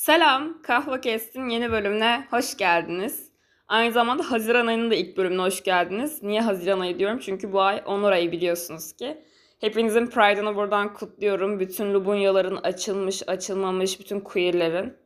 [0.00, 3.30] Selam, Kahve Kest'in yeni bölümüne hoş geldiniz.
[3.68, 6.22] Aynı zamanda Haziran ayının da ilk bölümüne hoş geldiniz.
[6.22, 7.18] Niye Haziran ayı diyorum?
[7.18, 9.24] Çünkü bu ay Onur ayı biliyorsunuz ki.
[9.60, 11.60] Hepinizin Pride'ını buradan kutluyorum.
[11.60, 14.96] Bütün Lubunyaların açılmış, açılmamış, bütün queerlerin.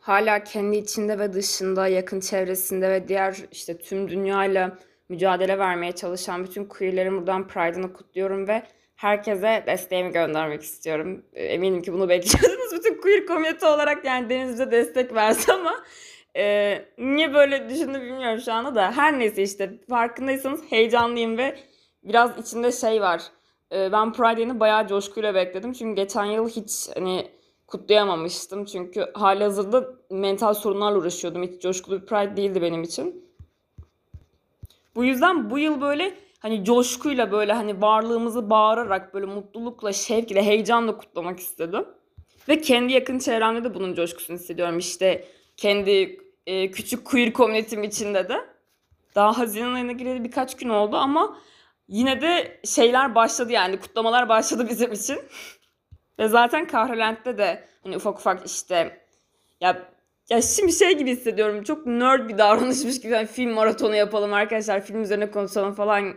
[0.00, 6.44] Hala kendi içinde ve dışında, yakın çevresinde ve diğer işte tüm dünyayla mücadele vermeye çalışan
[6.44, 8.62] bütün queerlerin buradan Pride'ını kutluyorum ve
[8.98, 11.24] herkese desteğimi göndermek istiyorum.
[11.34, 15.74] E, Eminim ki bunu bekliyordunuz bütün queer komünite olarak yani Deniz bize destek verse ama
[16.36, 18.92] e, niye böyle düşündü bilmiyorum şu anda da.
[18.92, 21.58] Her neyse işte farkındaysanız heyecanlıyım ve
[22.04, 23.22] biraz içinde şey var.
[23.72, 25.72] E, ben Pride'ini bayağı coşkuyla bekledim.
[25.72, 27.28] Çünkü geçen yıl hiç hani
[27.66, 28.64] kutlayamamıştım.
[28.64, 31.42] Çünkü halihazırda mental sorunlarla uğraşıyordum.
[31.42, 33.24] Hiç coşkulu bir Pride değildi benim için.
[34.94, 40.98] Bu yüzden bu yıl böyle hani coşkuyla böyle hani varlığımızı bağırarak böyle mutlulukla, şevkle, heyecanla
[40.98, 41.84] kutlamak istedim.
[42.48, 44.78] Ve kendi yakın çevremde de bunun coşkusunu hissediyorum.
[44.78, 45.24] İşte
[45.56, 48.40] kendi e, küçük queer komünitim içinde de.
[49.14, 51.38] Daha Haziran ayına gireli birkaç gün oldu ama
[51.88, 55.18] yine de şeyler başladı yani kutlamalar başladı bizim için.
[56.18, 59.04] Ve zaten Kahrolent'te de hani ufak ufak işte
[59.60, 59.88] ya
[60.30, 61.62] ya şimdi şey gibi hissediyorum.
[61.62, 63.12] Çok nerd bir davranışmış gibi.
[63.12, 64.84] Yani film maratonu yapalım arkadaşlar.
[64.84, 66.14] Film üzerine konuşalım falan.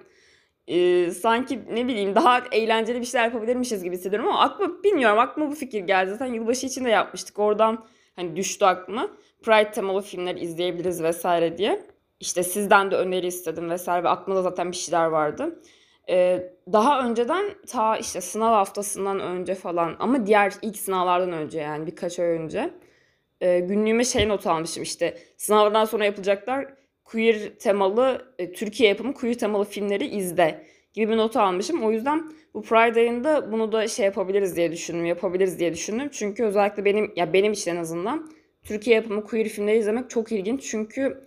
[0.68, 5.52] Ee, sanki ne bileyim daha eğlenceli bir şeyler yapabilirmişiz gibi hissediyorum ama aklıma bilmiyorum aklıma
[5.52, 6.12] bu fikir geldi.
[6.12, 7.40] Zaten yılbaşı için de yapmıştık.
[7.40, 9.12] Oradan hani düştü aklıma.
[9.44, 11.86] Pride temalı filmler izleyebiliriz vesaire diye.
[12.20, 15.62] İşte sizden de öneri istedim vesaire ve aklımda zaten bir şeyler vardı.
[16.10, 21.88] Ee, daha önceden ta işte sınav haftasından önce falan ama diğer ilk sınavlardan önce yani
[21.88, 22.74] birkaç ay önce
[23.42, 26.74] e, günlüğüme şey not almışım işte sınavdan sonra yapılacaklar
[27.12, 31.84] queer temalı e, Türkiye yapımı queer temalı filmleri izle gibi bir not almışım.
[31.84, 36.10] O yüzden bu Pride ayında bunu da şey yapabiliriz diye düşündüm, yapabiliriz diye düşündüm.
[36.12, 38.32] Çünkü özellikle benim ya benim için en azından
[38.64, 40.64] Türkiye yapımı queer filmleri izlemek çok ilginç.
[40.64, 41.24] Çünkü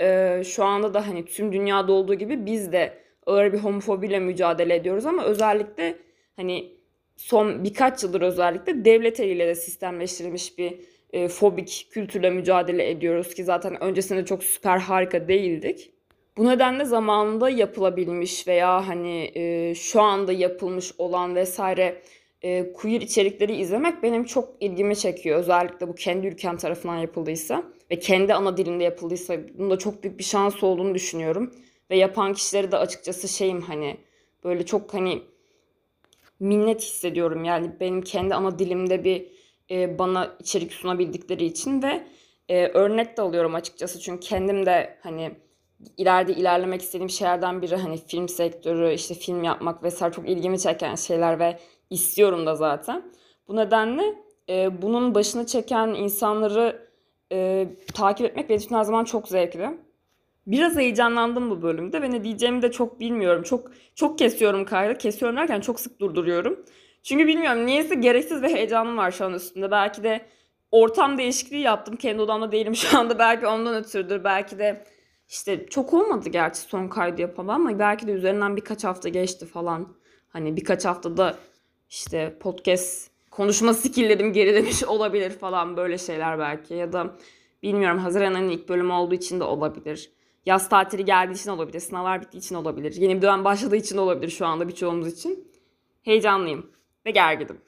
[0.00, 4.74] e, şu anda da hani tüm dünyada olduğu gibi biz de ağır bir homofobiyle mücadele
[4.74, 5.96] ediyoruz ama özellikle
[6.36, 6.72] hani
[7.16, 10.80] son birkaç yıldır özellikle devlet eliyle de sistemleştirilmiş bir
[11.12, 15.90] e, fobik kültürle mücadele ediyoruz ki zaten öncesinde çok süper harika değildik.
[16.36, 22.02] Bu nedenle zamanında yapılabilmiş veya hani e, şu anda yapılmış olan vesaire
[22.42, 25.38] e, queer içerikleri izlemek benim çok ilgimi çekiyor.
[25.38, 30.24] Özellikle bu kendi ülkem tarafından yapıldıysa ve kendi ana dilinde yapıldıysa bunda çok büyük bir
[30.24, 31.54] şans olduğunu düşünüyorum.
[31.90, 33.96] Ve yapan kişileri de açıkçası şeyim hani
[34.44, 35.22] böyle çok hani
[36.40, 37.44] minnet hissediyorum.
[37.44, 39.39] Yani benim kendi ana dilimde bir
[39.70, 42.06] e, bana içerik sunabildikleri için ve
[42.48, 44.00] e, örnek de alıyorum açıkçası.
[44.00, 45.30] Çünkü kendim de hani
[45.96, 50.94] ileride ilerlemek istediğim şeylerden biri hani film sektörü, işte film yapmak vesaire çok ilgimi çeken
[50.94, 51.58] şeyler ve
[51.90, 53.12] istiyorum da zaten.
[53.48, 54.14] Bu nedenle
[54.48, 56.88] e, bunun başını çeken insanları
[57.32, 59.70] e, takip etmek benim için her zaman çok zevkli.
[60.46, 63.42] Biraz heyecanlandım bu bölümde ve ne diyeceğimi de çok bilmiyorum.
[63.42, 64.98] Çok çok kesiyorum kaydı.
[64.98, 66.64] Kesiyorum derken çok sık durduruyorum.
[67.02, 69.70] Çünkü bilmiyorum niyeyse gereksiz bir heyecanım var şu an üstünde.
[69.70, 70.26] Belki de
[70.70, 71.96] ortam değişikliği yaptım.
[71.96, 73.18] Kendi odamda değilim şu anda.
[73.18, 74.24] Belki ondan ötürüdür.
[74.24, 74.84] Belki de
[75.28, 79.88] işte çok olmadı gerçi son kaydı yapalım ama belki de üzerinden birkaç hafta geçti falan.
[80.28, 81.38] Hani birkaç haftada
[81.90, 86.74] işte podcast konuşma skilllerim gerilemiş olabilir falan böyle şeyler belki.
[86.74, 87.16] Ya da
[87.62, 90.10] bilmiyorum Haziran ayının ilk bölümü olduğu için de olabilir.
[90.46, 91.80] Yaz tatili geldiği için olabilir.
[91.80, 92.92] Sınavlar bittiği için olabilir.
[92.92, 95.50] Yeni bir dönem başladığı için olabilir şu anda birçoğumuz için.
[96.02, 96.70] Heyecanlıyım
[97.06, 97.60] ve gerginim.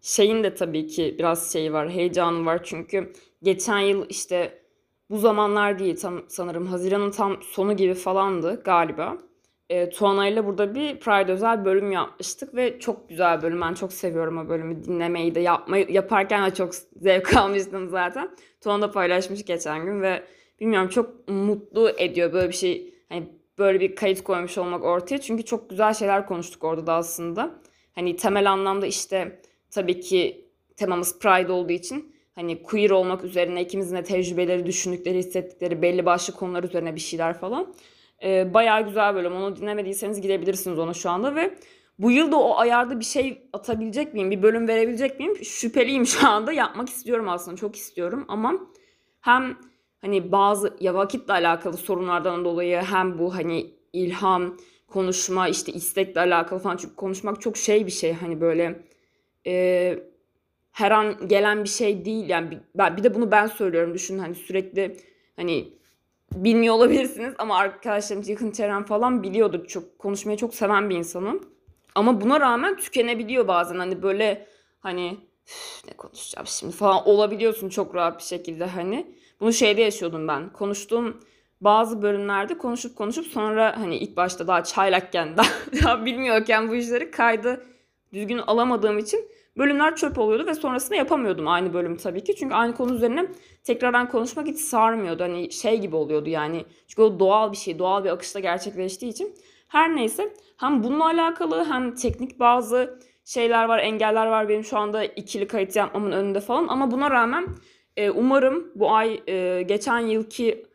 [0.00, 3.12] Şeyin de tabii ki biraz şeyi var, heyecanı var çünkü
[3.42, 4.62] geçen yıl işte
[5.10, 9.18] bu zamanlar değil tam sanırım Haziran'ın tam sonu gibi falandı galiba.
[9.70, 13.60] E, Tuana ile burada bir Pride özel bölüm yapmıştık ve çok güzel bölüm.
[13.60, 18.30] Ben çok seviyorum o bölümü dinlemeyi de yapmayı yaparken de çok zevk almıştım zaten.
[18.60, 20.22] Tuana da paylaşmış geçen gün ve
[20.60, 22.94] bilmiyorum çok mutlu ediyor böyle bir şey.
[23.08, 23.28] Hani
[23.58, 25.20] böyle bir kayıt koymuş olmak ortaya.
[25.20, 27.50] Çünkü çok güzel şeyler konuştuk orada da aslında.
[27.94, 29.40] Hani temel anlamda işte
[29.70, 35.82] tabii ki temamız Pride olduğu için hani queer olmak üzerine ikimizin de tecrübeleri, düşündükleri, hissettikleri
[35.82, 37.74] belli başlı konular üzerine bir şeyler falan.
[38.22, 39.32] Ee, bayağı güzel bölüm.
[39.32, 41.54] Onu dinlemediyseniz gidebilirsiniz ona şu anda ve
[41.98, 44.30] bu yıl da o ayarda bir şey atabilecek miyim?
[44.30, 45.44] Bir bölüm verebilecek miyim?
[45.44, 46.52] Şüpheliyim şu anda.
[46.52, 47.56] Yapmak istiyorum aslında.
[47.56, 48.54] Çok istiyorum ama
[49.20, 49.56] hem
[50.06, 54.56] hani bazı ya vakitle alakalı sorunlardan dolayı hem bu hani ilham,
[54.88, 58.82] konuşma, işte istekle alakalı falan çünkü konuşmak çok şey bir şey hani böyle
[59.46, 59.98] e,
[60.72, 64.34] her an gelen bir şey değil yani bir, bir de bunu ben söylüyorum düşün hani
[64.34, 64.96] sürekli
[65.36, 65.68] hani
[66.32, 71.40] bilmiyor olabilirsiniz ama arkadaşlarım yakın çevrem falan biliyordur çok konuşmayı çok seven bir insanım.
[71.94, 73.78] Ama buna rağmen tükenebiliyor bazen.
[73.78, 74.46] Hani böyle
[74.80, 75.18] hani
[75.86, 79.16] ne konuşacağım şimdi falan olabiliyorsun çok rahat bir şekilde hani.
[79.40, 80.52] Bunu şeyde yaşıyordum ben.
[80.52, 81.20] Konuştuğum
[81.60, 85.48] bazı bölümlerde konuşup konuşup sonra hani ilk başta daha çaylakken daha,
[85.84, 87.66] daha bilmiyorken bu işleri kaydı
[88.12, 89.28] düzgün alamadığım için
[89.58, 92.36] bölümler çöp oluyordu ve sonrasında yapamıyordum aynı bölüm tabii ki.
[92.36, 93.26] Çünkü aynı konu üzerine
[93.64, 95.22] tekrardan konuşmak hiç sarmıyordu.
[95.22, 96.64] Hani şey gibi oluyordu yani.
[96.88, 99.34] Çünkü o doğal bir şey, doğal bir akışta gerçekleştiği için.
[99.68, 105.04] Her neyse hem bununla alakalı hem teknik bazı şeyler var, engeller var benim şu anda
[105.04, 106.68] ikili kayıt yapmamın önünde falan.
[106.68, 107.46] Ama buna rağmen
[107.96, 110.66] e, umarım bu ay e, geçen yılki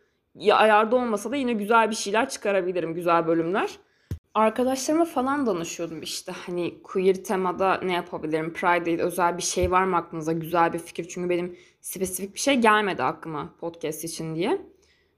[0.51, 3.69] ayarda olmasa da yine güzel bir şeyler çıkarabilirim, güzel bölümler.
[4.33, 8.53] Arkadaşlarıma falan danışıyordum işte hani queer temada ne yapabilirim?
[8.53, 10.31] Pride'de özel bir şey var mı aklınıza?
[10.31, 11.07] Güzel bir fikir.
[11.07, 14.61] Çünkü benim spesifik bir şey gelmedi aklıma podcast için diye.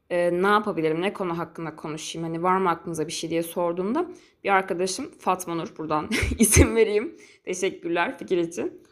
[0.09, 1.01] Ee, ne yapabilirim?
[1.01, 2.27] Ne konu hakkında konuşayım?
[2.27, 4.05] Hani var mı aklınıza bir şey diye sorduğumda
[4.43, 6.09] bir arkadaşım Fatma Nur buradan
[6.39, 7.17] isim vereyim.
[7.45, 8.83] Teşekkürler fikir için.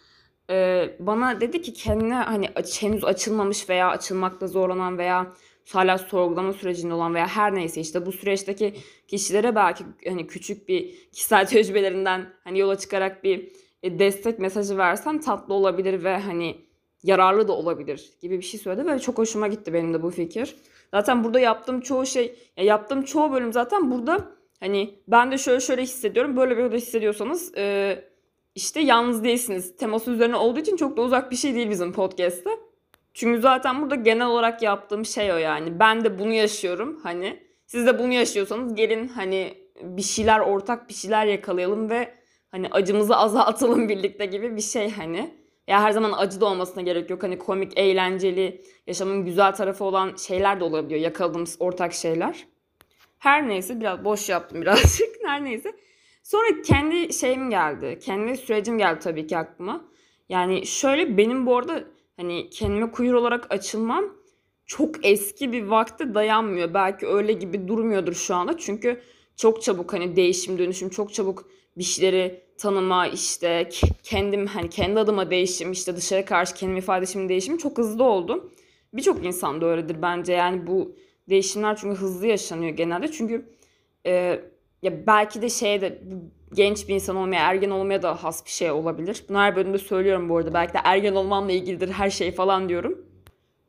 [0.52, 2.50] Ee, bana dedi ki kendine hani
[2.80, 5.34] henüz açılmamış veya açılmakta zorlanan veya
[5.74, 8.74] hala sorgulama sürecinde olan veya her neyse işte bu süreçteki
[9.08, 13.52] kişilere belki hani küçük bir kişisel tecrübelerinden hani yola çıkarak bir
[13.84, 16.66] e, destek mesajı versen tatlı olabilir ve hani
[17.04, 20.56] yararlı da olabilir gibi bir şey söyledi ve çok hoşuma gitti benim de bu fikir.
[20.92, 25.60] Zaten burada yaptığım çoğu şey, ya yaptığım çoğu bölüm zaten burada hani ben de şöyle
[25.60, 26.38] şöyle hissediyorum.
[26.38, 28.11] Böyle böyle hissediyorsanız e,
[28.56, 29.76] işte yalnız değilsiniz.
[29.76, 32.50] Teması üzerine olduğu için çok da uzak bir şey değil bizim podcast'te.
[33.14, 35.80] Çünkü zaten burada genel olarak yaptığım şey o yani.
[35.80, 37.40] Ben de bunu yaşıyorum hani.
[37.66, 42.14] Siz de bunu yaşıyorsanız gelin hani bir şeyler ortak bir şeyler yakalayalım ve
[42.52, 45.42] hani acımızı azaltalım birlikte gibi bir şey hani.
[45.68, 47.24] Ya her zaman acı da olmasına gerek yok.
[47.24, 51.02] Hani komik, eğlenceli, yaşamın güzel tarafı olan şeyler de olabiliyor.
[51.02, 52.48] Yakaladığımız ortak şeyler.
[53.20, 55.10] Her neyse biraz boş yaptım birazcık.
[55.26, 55.74] Her neyse.
[56.24, 58.00] Sonra kendi şeyim geldi.
[58.02, 59.86] Kendi sürecim geldi tabii ki aklıma.
[60.30, 61.84] Yani şöyle benim bu arada
[62.18, 64.06] hani kendime queer olarak açılmam
[64.66, 66.74] çok eski bir vakte dayanmıyor.
[66.74, 68.58] Belki öyle gibi durmuyordur şu anda.
[68.58, 69.02] Çünkü
[69.36, 73.70] çok çabuk hani değişim dönüşüm çok çabuk bir şeyleri tanıma işte
[74.04, 78.52] kendim hani kendi adıma değişim işte dışarı karşı kendim ifadesimin değişimi çok hızlı oldu.
[78.94, 80.96] Birçok insan da öyledir bence yani bu
[81.30, 83.12] değişimler çünkü hızlı yaşanıyor genelde.
[83.12, 83.46] Çünkü
[84.06, 84.42] e,
[84.82, 86.02] ya belki de şeye de
[86.54, 89.26] genç bir insan olmaya, ergen olmaya da has bir şey olabilir.
[89.30, 90.54] Bunu her bölümde söylüyorum bu arada.
[90.54, 93.06] Belki de ergen olmamla ilgilidir her şey falan diyorum.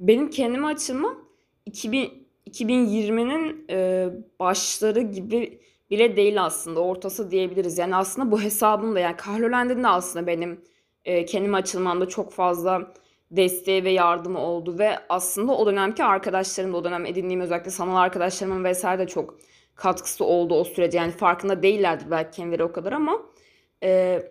[0.00, 1.18] Benim kendime açılmam
[1.66, 4.08] 2000, 2020'nin e,
[4.40, 5.60] başları gibi
[5.90, 6.80] bile değil aslında.
[6.80, 7.78] Ortası diyebiliriz.
[7.78, 10.60] Yani aslında bu hesabım da yani Kahrolend'in de aslında benim
[11.04, 12.92] e, kendime açılmamda çok fazla
[13.30, 17.96] desteği ve yardımı oldu ve aslında o dönemki arkadaşlarım da o dönem edindiğim özellikle sanal
[17.96, 19.38] arkadaşlarımın vesaire de çok
[19.74, 20.98] katkısı oldu o sürece.
[20.98, 23.22] Yani farkında değillerdir belki kendileri o kadar ama
[23.82, 24.22] e,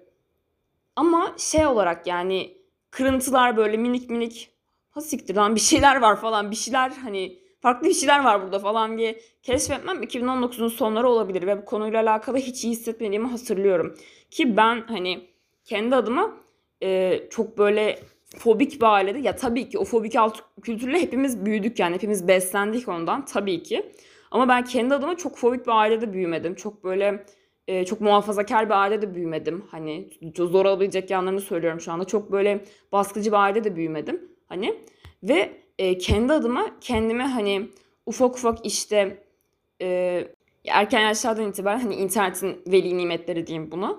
[0.95, 2.57] ama şey olarak yani
[2.91, 4.49] kırıntılar böyle minik minik
[4.91, 8.59] ha siktir lan bir şeyler var falan bir şeyler hani farklı bir şeyler var burada
[8.59, 13.95] falan diye keşfetmem 2019'un sonları olabilir ve bu konuyla alakalı hiç iyi hissetmediğimi hatırlıyorum.
[14.31, 15.27] Ki ben hani
[15.65, 16.37] kendi adıma
[16.83, 17.99] e, çok böyle
[18.37, 22.87] fobik bir ailede ya tabii ki o fobik alt kültürle hepimiz büyüdük yani hepimiz beslendik
[22.87, 23.91] ondan tabii ki.
[24.31, 26.55] Ama ben kendi adıma çok fobik bir ailede büyümedim.
[26.55, 27.25] Çok böyle
[27.67, 29.65] e, çok muhafazakar bir ailede büyümedim.
[29.71, 32.05] Hani zor olabilecek yanlarını söylüyorum şu anda.
[32.05, 34.21] Çok böyle baskıcı bir ailede büyümedim.
[34.49, 34.75] Hani
[35.23, 37.69] ve e, kendi adıma kendime hani
[38.05, 39.23] ufak ufak işte
[39.81, 40.27] e,
[40.67, 43.97] erken yaşlardan itibaren hani internetin veli nimetleri diyeyim buna.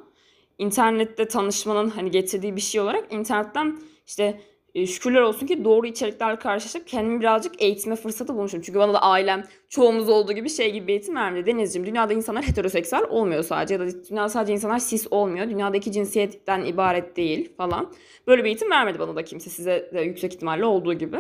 [0.59, 4.41] İnternette tanışmanın hani getirdiği bir şey olarak internetten işte
[4.75, 8.61] e, şükürler olsun ki doğru içeriklerle karşılaşıp kendimi birazcık eğitme fırsatı bulmuşum.
[8.61, 11.47] Çünkü bana da ailem çoğumuz olduğu gibi şey gibi eğitim vermedi.
[11.47, 15.49] Denizciğim dünyada insanlar heteroseksüel olmuyor sadece ya da dünyada sadece insanlar cis olmuyor.
[15.51, 17.93] Dünyada iki cinsiyetten ibaret değil falan.
[18.27, 21.17] Böyle bir eğitim vermedi bana da kimse size de yüksek ihtimalle olduğu gibi.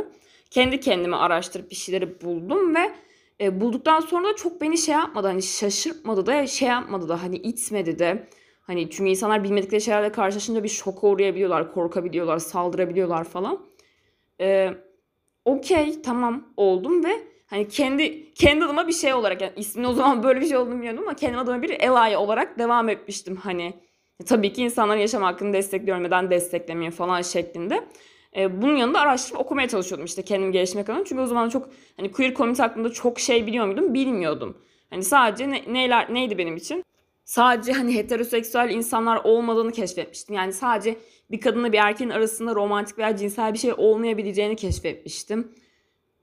[0.51, 2.93] Kendi kendime araştırıp bir şeyleri buldum ve
[3.41, 7.37] e, bulduktan sonra da çok beni şey yapmadı hani şaşırtmadı da şey yapmadı da hani
[7.37, 8.29] itmedi de
[8.63, 13.67] Hani çünkü insanlar bilmedikleri şeylerle karşılaşınca bir şoka uğrayabiliyorlar, korkabiliyorlar, saldırabiliyorlar falan.
[14.41, 14.71] Ee,
[15.45, 17.11] Okey tamam oldum ve
[17.47, 20.75] hani kendi kendi adıma bir şey olarak yani ismini o zaman böyle bir şey olduğunu
[20.75, 23.75] bilmiyordum ama kendi adıma bir ally olarak devam etmiştim hani.
[24.27, 27.85] Tabii ki insanların yaşam hakkını destekliyorum neden desteklemeyeyim falan şeklinde.
[28.37, 31.05] Ee, bunun yanında araştırıp okumaya çalışıyordum işte kendimi geliştirmek adına.
[31.05, 33.95] Çünkü o zaman çok hani queer community hakkında çok şey biliyor muydum?
[33.95, 34.59] Bilmiyordum.
[34.91, 36.85] Hani sadece ne, neyler neydi benim için?
[37.25, 40.35] Sadece hani heteroseksüel insanlar olmadığını keşfetmiştim.
[40.35, 40.97] Yani sadece
[41.31, 45.53] bir kadınla bir erkeğin arasında romantik veya cinsel bir şey olmayabileceğini keşfetmiştim.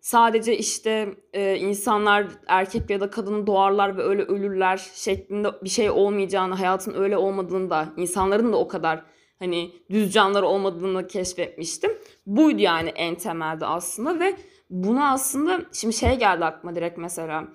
[0.01, 5.89] sadece işte e, insanlar erkek ya da kadın doğarlar ve öyle ölürler şeklinde bir şey
[5.89, 9.03] olmayacağını, hayatın öyle olmadığını da, insanların da o kadar
[9.39, 11.91] hani düz canlılar olmadığını keşfetmiştim.
[12.25, 14.35] Buydu yani en temelde aslında ve
[14.69, 17.47] buna aslında şimdi şey geldi aklıma direkt mesela.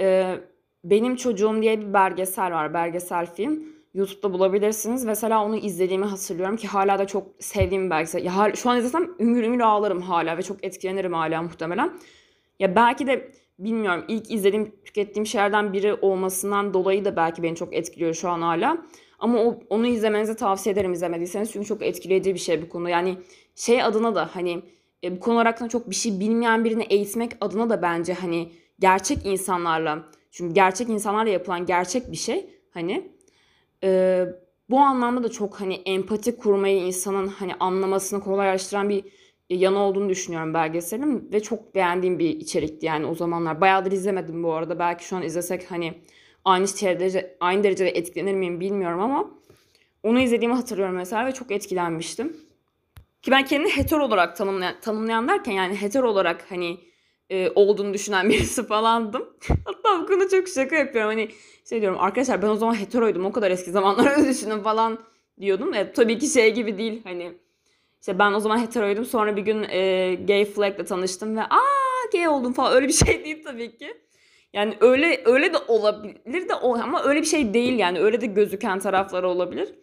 [0.00, 0.34] E,
[0.84, 3.62] Benim Çocuğum diye bir belgesel var, belgesel film.
[3.94, 5.04] YouTube'da bulabilirsiniz.
[5.04, 8.24] Mesela onu izlediğimi hatırlıyorum ki hala da çok sevdiğim bir belgesel.
[8.24, 11.92] Ya şu an izlesem üngür üngür ağlarım hala ve çok etkilenirim hala muhtemelen.
[12.58, 17.74] Ya belki de bilmiyorum ilk izlediğim, tükettiğim şeylerden biri olmasından dolayı da belki beni çok
[17.74, 18.78] etkiliyor şu an hala.
[19.18, 22.88] Ama o, onu izlemenizi tavsiye ederim izlemediyseniz çünkü çok etkileyici bir şey bu konu.
[22.88, 23.16] Yani
[23.54, 24.62] şey adına da hani
[25.04, 29.26] e, bu konu hakkında çok bir şey bilmeyen birini eğitmek adına da bence hani gerçek
[29.26, 30.04] insanlarla
[30.38, 33.10] çünkü gerçek insanlarla yapılan gerçek bir şey hani
[33.84, 34.24] e,
[34.70, 39.04] bu anlamda da çok hani empati kurmayı insanın hani anlamasını kolaylaştıran bir
[39.50, 43.60] yanı olduğunu düşünüyorum belgeselin ve çok beğendiğim bir içerikti yani o zamanlar.
[43.60, 44.78] Bayağıdır izlemedim bu arada.
[44.78, 45.94] Belki şu an izlesek hani
[46.44, 49.30] aynı derece aynı derecede etkilenir miyim bilmiyorum ama
[50.02, 52.36] onu izlediğimi hatırlıyorum mesela ve çok etkilenmiştim.
[53.22, 56.87] Ki ben kendini hetero olarak tanımlayan, tanımlayan derken yani hetero olarak hani
[57.30, 59.28] e, olduğunu düşünen birisi falandım.
[59.64, 61.10] Hatta bu konuda çok şaka yapıyorum.
[61.10, 61.28] Hani
[61.68, 64.98] şey diyorum arkadaşlar ben o zaman heteroydum o kadar eski zamanları düşünün falan
[65.40, 65.74] diyordum.
[65.74, 67.32] E, tabii ki şey gibi değil hani
[68.00, 72.28] işte ben o zaman heteroydum sonra bir gün e, gay flag'le tanıştım ve aa gay
[72.28, 73.94] oldum falan öyle bir şey değil tabii ki.
[74.52, 78.78] Yani öyle öyle de olabilir de ama öyle bir şey değil yani öyle de gözüken
[78.78, 79.74] tarafları olabilir.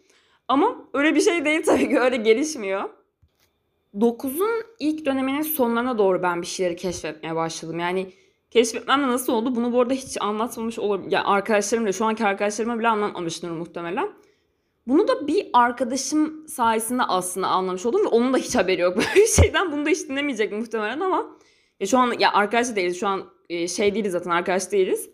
[0.48, 2.90] Ama öyle bir şey değil tabii ki öyle gelişmiyor.
[3.96, 7.80] 9'un ilk döneminin sonlarına doğru ben bir şeyleri keşfetmeye başladım.
[7.80, 8.12] Yani
[8.52, 11.12] keşfetmem de nasıl oldu bunu bu arada hiç anlatmamış olabilir.
[11.12, 14.10] Yani arkadaşlarım da şu anki arkadaşlarıma bile anlatmamıştır muhtemelen.
[14.88, 19.16] Bunu da bir arkadaşım sayesinde aslında anlamış oldum ve onun da hiç haberi yok böyle
[19.16, 19.72] bir şeyden.
[19.72, 21.26] Bunu da hiç dinlemeyecek muhtemelen ama
[21.80, 23.00] ya şu an ya arkadaş değiliz.
[23.00, 25.10] Şu an e, şey değiliz zaten arkadaş değiliz.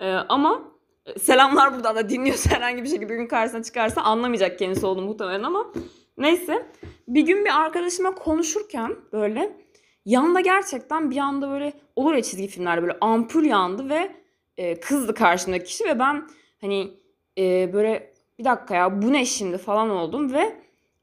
[0.00, 0.62] Ee, ama
[1.06, 5.06] e, selamlar buradan da dinliyorsa herhangi bir şekilde bir gün karşısına çıkarsa anlamayacak kendisi olduğunu
[5.06, 5.72] muhtemelen ama
[6.18, 6.66] neyse.
[7.08, 9.56] Bir gün bir arkadaşıma konuşurken böyle
[10.04, 14.10] yanda gerçekten bir anda böyle olur ya çizgi filmlerde böyle ampul yandı ve
[14.56, 16.28] e, kızdı karşımdaki kişi ve ben
[16.60, 16.90] hani
[17.38, 20.56] e, böyle bir dakika ya bu ne şimdi falan oldum ve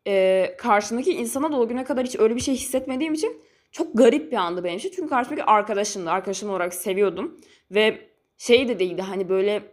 [0.08, 3.42] e, karşımdaki insana da o güne kadar hiç öyle bir şey hissetmediğim için
[3.72, 4.92] çok garip bir andı benim için.
[4.96, 6.10] Çünkü karşımdaki arkadaşımdı.
[6.10, 7.38] Arkadaşım olarak seviyordum.
[7.72, 9.64] Ve şey de değildi hani böyle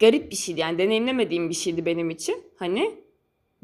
[0.00, 0.60] garip bir şeydi.
[0.60, 2.42] Yani deneyimlemediğim bir şeydi benim için.
[2.58, 3.03] Hani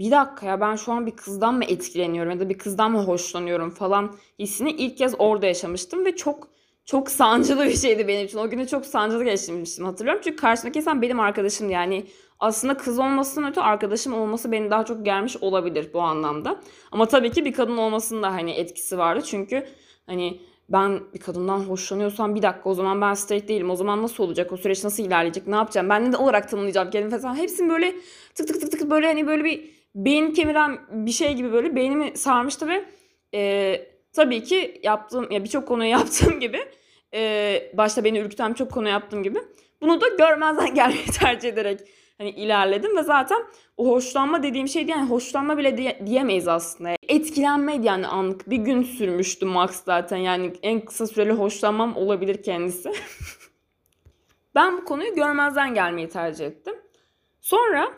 [0.00, 3.04] bir dakika ya ben şu an bir kızdan mı etkileniyorum ya da bir kızdan mı
[3.04, 6.48] hoşlanıyorum falan hissini ilk kez orada yaşamıştım ve çok
[6.84, 8.38] çok sancılı bir şeydi benim için.
[8.38, 10.20] O günü çok sancılı geçirmiştim hatırlıyorum.
[10.24, 12.06] Çünkü karşımdaki insan benim arkadaşım yani
[12.38, 16.60] aslında kız olmasından öte arkadaşım olması beni daha çok gelmiş olabilir bu anlamda.
[16.92, 19.22] Ama tabii ki bir kadın olmasının da hani etkisi vardı.
[19.26, 19.66] Çünkü
[20.06, 23.70] hani ben bir kadından hoşlanıyorsam bir dakika o zaman ben straight değilim.
[23.70, 24.52] O zaman nasıl olacak?
[24.52, 25.46] O süreç nasıl ilerleyecek?
[25.46, 25.88] Ne yapacağım?
[25.88, 27.36] Ben ne olarak tanımlayacağım kendimi falan.
[27.36, 27.94] Hepsini böyle
[28.34, 32.16] tık tık tık tık böyle hani böyle bir beyin kemiren bir şey gibi böyle beynimi
[32.16, 32.84] sarmıştı ve
[33.34, 33.80] e,
[34.12, 36.60] tabii ki yaptığım ya birçok konuyu yaptığım gibi
[37.14, 39.38] e, başta beni ürküten çok konu yaptığım gibi
[39.80, 41.80] bunu da görmezden gelmeyi tercih ederek
[42.18, 43.42] hani ilerledim ve zaten
[43.76, 46.96] o hoşlanma dediğim şey yani hoşlanma bile diye, diyemeyiz aslında.
[47.08, 48.50] Etkilenmeydi yani anlık.
[48.50, 52.92] Bir gün sürmüştü max zaten yani en kısa süreli hoşlanmam olabilir kendisi.
[54.54, 56.74] ben bu konuyu görmezden gelmeyi tercih ettim.
[57.40, 57.92] Sonra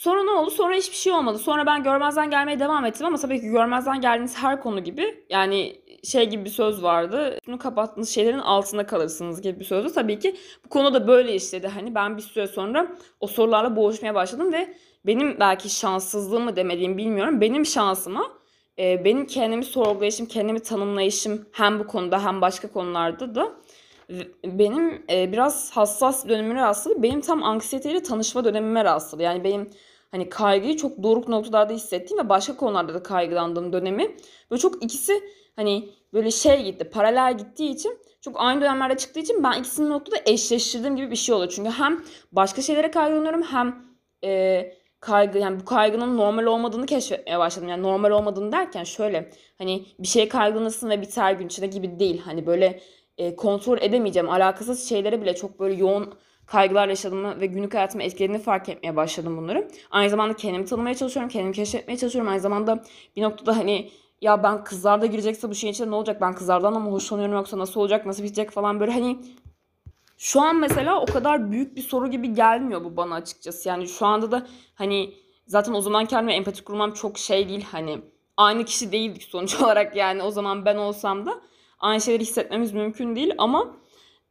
[0.00, 0.50] Sonra ne oldu?
[0.50, 1.38] Sonra hiçbir şey olmadı.
[1.38, 5.82] Sonra ben görmezden gelmeye devam ettim ama tabii ki görmezden geldiğiniz her konu gibi yani
[6.04, 7.38] şey gibi bir söz vardı.
[7.46, 9.92] Bunu kapattığınız şeylerin altında kalırsınız gibi bir sözdü.
[9.92, 11.68] Tabii ki bu konu da böyle işledi.
[11.68, 14.74] Hani ben bir süre sonra o sorularla boğuşmaya başladım ve
[15.06, 17.40] benim belki şanssızlığım mı demediğim bilmiyorum.
[17.40, 18.26] Benim şansıma
[18.78, 23.52] e, benim kendimi sorgulayışım, kendimi tanımlayışım hem bu konuda hem başka konularda da
[24.44, 27.02] benim e, biraz hassas dönemime rastladı.
[27.02, 29.22] Benim tam anksiyeteyle tanışma dönemime rastladı.
[29.22, 29.70] Yani benim
[30.10, 34.16] hani kaygıyı çok doruk noktalarda hissettiğim ve başka konularda da kaygılandığım dönemi
[34.50, 35.22] böyle çok ikisi
[35.56, 40.16] hani böyle şey gitti paralel gittiği için çok aynı dönemlerde çıktığı için ben ikisini noktada
[40.26, 41.52] eşleştirdiğim gibi bir şey oluyor.
[41.56, 42.02] Çünkü hem
[42.32, 43.76] başka şeylere kaygılanıyorum hem
[44.24, 47.68] e, kaygı yani bu kaygının normal olmadığını keşfetmeye başladım.
[47.68, 52.20] Yani normal olmadığını derken şöyle hani bir şeye kaygılanırsın ve biter gün içinde gibi değil.
[52.24, 52.80] Hani böyle
[53.18, 56.14] e, kontrol edemeyeceğim alakasız şeylere bile çok böyle yoğun
[56.50, 59.68] kaygılar yaşadığımı ve günlük hayatımı etkilediğini fark etmeye başladım bunları.
[59.90, 62.30] Aynı zamanda kendimi tanımaya çalışıyorum, kendimi keşfetmeye çalışıyorum.
[62.30, 62.84] Aynı zamanda
[63.16, 63.90] bir noktada hani
[64.20, 66.20] ya ben kızlar da girecekse bu şeyin içinde ne olacak?
[66.20, 68.06] Ben kızlardan mı hoşlanıyorum yoksa nasıl olacak?
[68.06, 69.18] Nasıl bitecek falan böyle hani
[70.18, 73.68] şu an mesela o kadar büyük bir soru gibi gelmiyor bu bana açıkçası.
[73.68, 75.14] Yani şu anda da hani
[75.46, 77.98] zaten o zaman kendime empati kurmam çok şey değil hani
[78.36, 81.40] aynı kişi değildik sonuç olarak yani o zaman ben olsam da
[81.78, 83.76] aynı şeyleri hissetmemiz mümkün değil ama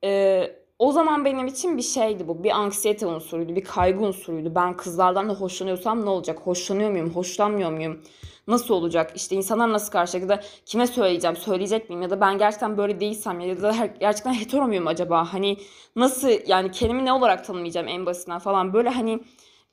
[0.03, 2.43] e, o zaman benim için bir şeydi bu.
[2.43, 4.55] Bir anksiyete unsuruydu, bir kaygı unsuruydu.
[4.55, 6.39] Ben kızlardan da hoşlanıyorsam ne olacak?
[6.39, 8.01] Hoşlanıyor muyum, hoşlanmıyor muyum?
[8.47, 9.11] Nasıl olacak?
[9.15, 10.29] İşte insanlar nasıl karşılayacak?
[10.29, 12.01] Ya da kime söyleyeceğim, söyleyecek miyim?
[12.01, 15.33] Ya da ben gerçekten böyle değilsem ya da gerçekten hetero muyum acaba?
[15.33, 15.57] Hani
[15.95, 18.73] nasıl yani kendimi ne olarak tanımlayacağım en basitinden falan.
[18.73, 19.19] Böyle hani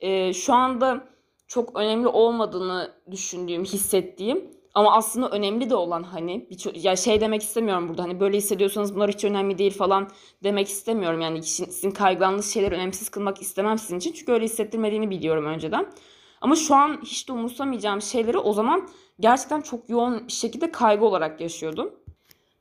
[0.00, 1.04] e, şu anda
[1.46, 7.42] çok önemli olmadığını düşündüğüm, hissettiğim ama aslında önemli de olan hani bir ya şey demek
[7.42, 10.08] istemiyorum burada hani böyle hissediyorsanız bunlar hiç önemli değil falan
[10.44, 11.20] demek istemiyorum.
[11.20, 14.12] Yani sizin kaygılandığınız şeyleri önemsiz kılmak istemem sizin için.
[14.12, 15.92] Çünkü öyle hissettirmediğini biliyorum önceden.
[16.40, 18.88] Ama şu an hiç de umursamayacağım şeyleri o zaman
[19.20, 21.90] gerçekten çok yoğun şekilde kaygı olarak yaşıyordum.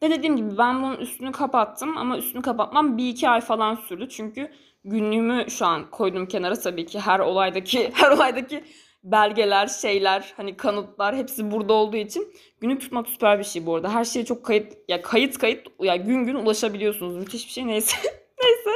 [0.04, 4.10] Ve dediğim gibi ben bunun üstünü kapattım ama üstünü kapatmam bir iki ay falan sürdü.
[4.10, 4.52] Çünkü
[4.86, 8.64] günlüğümü şu an koydum kenara tabii ki her olaydaki her olaydaki
[9.06, 13.94] belgeler, şeyler, hani kanıtlar hepsi burada olduğu için günlük tutmak süper bir şey bu arada.
[13.94, 17.18] Her şeye çok kayıt ya kayıt kayıt ya gün gün ulaşabiliyorsunuz.
[17.18, 17.98] Müthiş bir şey neyse.
[18.44, 18.72] neyse.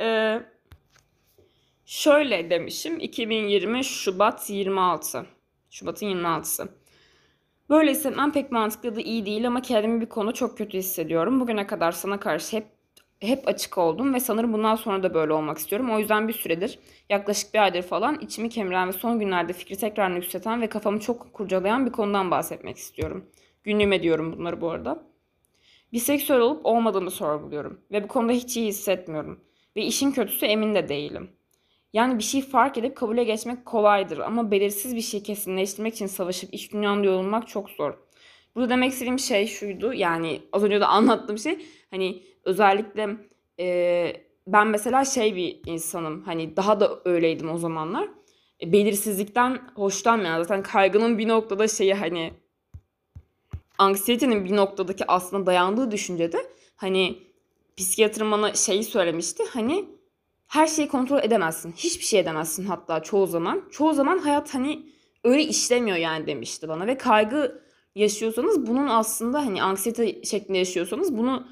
[0.00, 0.40] Ee,
[1.84, 5.26] şöyle demişim 2020 Şubat 26.
[5.70, 6.68] Şubat'ın 26'sı.
[7.70, 11.40] Böyle hissetmem pek mantıklı da iyi değil ama kendimi bir konu çok kötü hissediyorum.
[11.40, 12.66] Bugüne kadar sana karşı hep
[13.26, 15.90] hep açık oldum ve sanırım bundan sonra da böyle olmak istiyorum.
[15.90, 16.78] O yüzden bir süredir,
[17.10, 21.32] yaklaşık bir aydır falan içimi kemiren ve son günlerde fikri tekrar yükselten ve kafamı çok
[21.32, 23.26] kurcalayan bir konudan bahsetmek istiyorum.
[23.64, 25.02] Günlüğüme diyorum bunları bu arada.
[25.92, 29.40] Biseksüel olup olmadığımı sorguluyorum ve bu konuda hiç iyi hissetmiyorum.
[29.76, 31.30] Ve işin kötüsü emin de değilim.
[31.92, 36.54] Yani bir şey fark edip kabule geçmek kolaydır ama belirsiz bir şey kesinleştirmek için savaşıp
[36.54, 37.94] iç dünyanda yorulmak çok zor.
[38.54, 43.16] Burada demek istediğim şey şuydu yani az önce de anlattığım şey hani özellikle
[43.60, 44.12] e,
[44.46, 48.08] ben mesela şey bir insanım hani daha da öyleydim o zamanlar.
[48.62, 52.32] E, belirsizlikten hoşlanmayan zaten kaygının bir noktada şeyi hani
[53.78, 56.38] anksiyetenin bir noktadaki aslında dayandığı düşüncede
[56.76, 57.18] hani
[57.76, 59.84] psikiyatrım bana şeyi söylemişti hani
[60.48, 61.72] her şeyi kontrol edemezsin.
[61.76, 63.64] Hiçbir şey edemezsin hatta çoğu zaman.
[63.70, 64.86] Çoğu zaman hayat hani
[65.24, 67.62] öyle işlemiyor yani demişti bana ve kaygı
[67.94, 71.46] yaşıyorsanız bunun aslında hani anksiyete şeklinde yaşıyorsanız bunu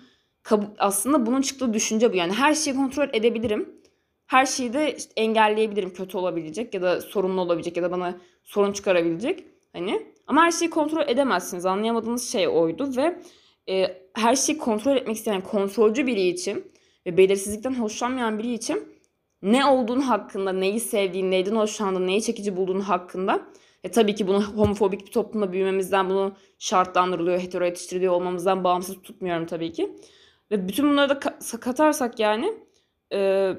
[0.78, 2.16] aslında bunun çıktığı düşünce bu.
[2.16, 3.80] Yani her şeyi kontrol edebilirim.
[4.26, 8.72] Her şeyi de işte engelleyebilirim kötü olabilecek ya da sorunlu olabilecek ya da bana sorun
[8.72, 9.44] çıkarabilecek.
[9.72, 11.66] Hani ama her şeyi kontrol edemezsiniz.
[11.66, 13.20] Anlayamadığınız şey oydu ve
[13.68, 16.72] e, her şeyi kontrol etmek isteyen kontrolcü biri için
[17.06, 18.88] ve belirsizlikten hoşlanmayan biri için
[19.42, 23.40] ne olduğunu hakkında, neyi sevdiğini, neyden hoşlandığını, neyi çekici bulduğunu hakkında
[23.84, 29.46] e tabii ki bunu homofobik bir toplumda büyümemizden bunu şartlandırılıyor, hetero yetiştiriliyor olmamızdan bağımsız tutmuyorum
[29.46, 29.96] tabii ki.
[30.50, 31.18] Ve bütün bunları da
[31.60, 32.54] katarsak yani
[33.12, 33.52] e,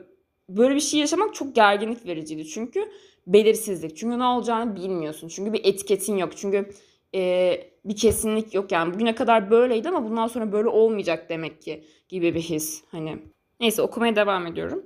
[0.49, 2.47] böyle bir şey yaşamak çok gerginlik vericiydi.
[2.47, 2.91] Çünkü
[3.27, 3.97] belirsizlik.
[3.97, 5.27] Çünkü ne olacağını bilmiyorsun.
[5.27, 6.37] Çünkü bir etiketin yok.
[6.37, 6.69] Çünkü
[7.15, 8.93] e, bir kesinlik yok yani.
[8.93, 12.83] Bugüne kadar böyleydi ama bundan sonra böyle olmayacak demek ki gibi bir his.
[12.91, 13.17] Hani
[13.59, 14.85] neyse okumaya devam ediyorum.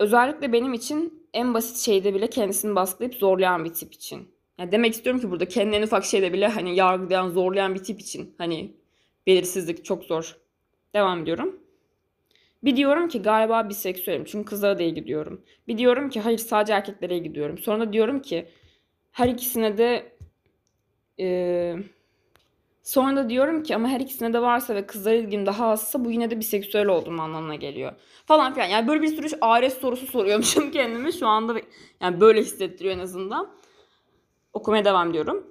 [0.00, 4.28] Özellikle benim için en basit şeyde bile kendisini baskılayıp zorlayan bir tip için.
[4.58, 8.00] Yani demek istiyorum ki burada kendini en ufak şeyde bile hani yargılayan, zorlayan bir tip
[8.00, 8.34] için.
[8.38, 8.76] Hani
[9.26, 10.36] belirsizlik çok zor.
[10.94, 11.60] Devam ediyorum.
[12.64, 15.44] Bir diyorum ki galiba biseksüelim çünkü kızlara da ilgi gidiyorum.
[15.68, 17.58] Bir diyorum ki hayır sadece erkeklere gidiyorum.
[17.58, 18.48] Sonra da diyorum ki
[19.12, 20.16] her ikisine de
[21.20, 21.76] e,
[22.82, 26.10] sonra da diyorum ki ama her ikisine de varsa ve kızlara ilgim daha azsa bu
[26.10, 27.92] yine de biseksüel olduğum anlamına geliyor.
[28.26, 28.66] Falan filan.
[28.66, 31.12] Yani böyle bir sürü ares sorusu soruyormuşum kendime.
[31.12, 31.60] Şu anda
[32.00, 33.56] yani böyle hissettiriyor en azından.
[34.52, 35.46] Okumaya devam ediyorum.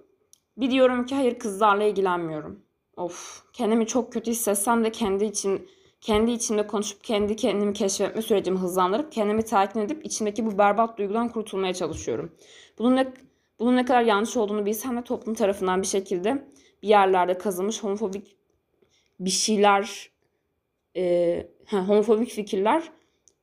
[0.58, 2.66] Bir diyorum ki hayır kızlarla ilgilenmiyorum.
[2.98, 5.70] Of kendimi çok kötü hissetsem de kendi için
[6.02, 11.30] kendi içimde konuşup kendi kendimi keşfetme sürecimi hızlandırıp kendimi telkin edip içimdeki bu berbat duygudan
[11.30, 12.32] kurtulmaya çalışıyorum.
[12.80, 13.14] Bunun ne,
[13.60, 16.48] bunun ne kadar yanlış olduğunu bilsem de toplum tarafından bir şekilde
[16.84, 18.38] bir yerlerde kazılmış homofobik
[19.20, 20.10] bir şeyler
[20.96, 22.92] e, homofobik fikirler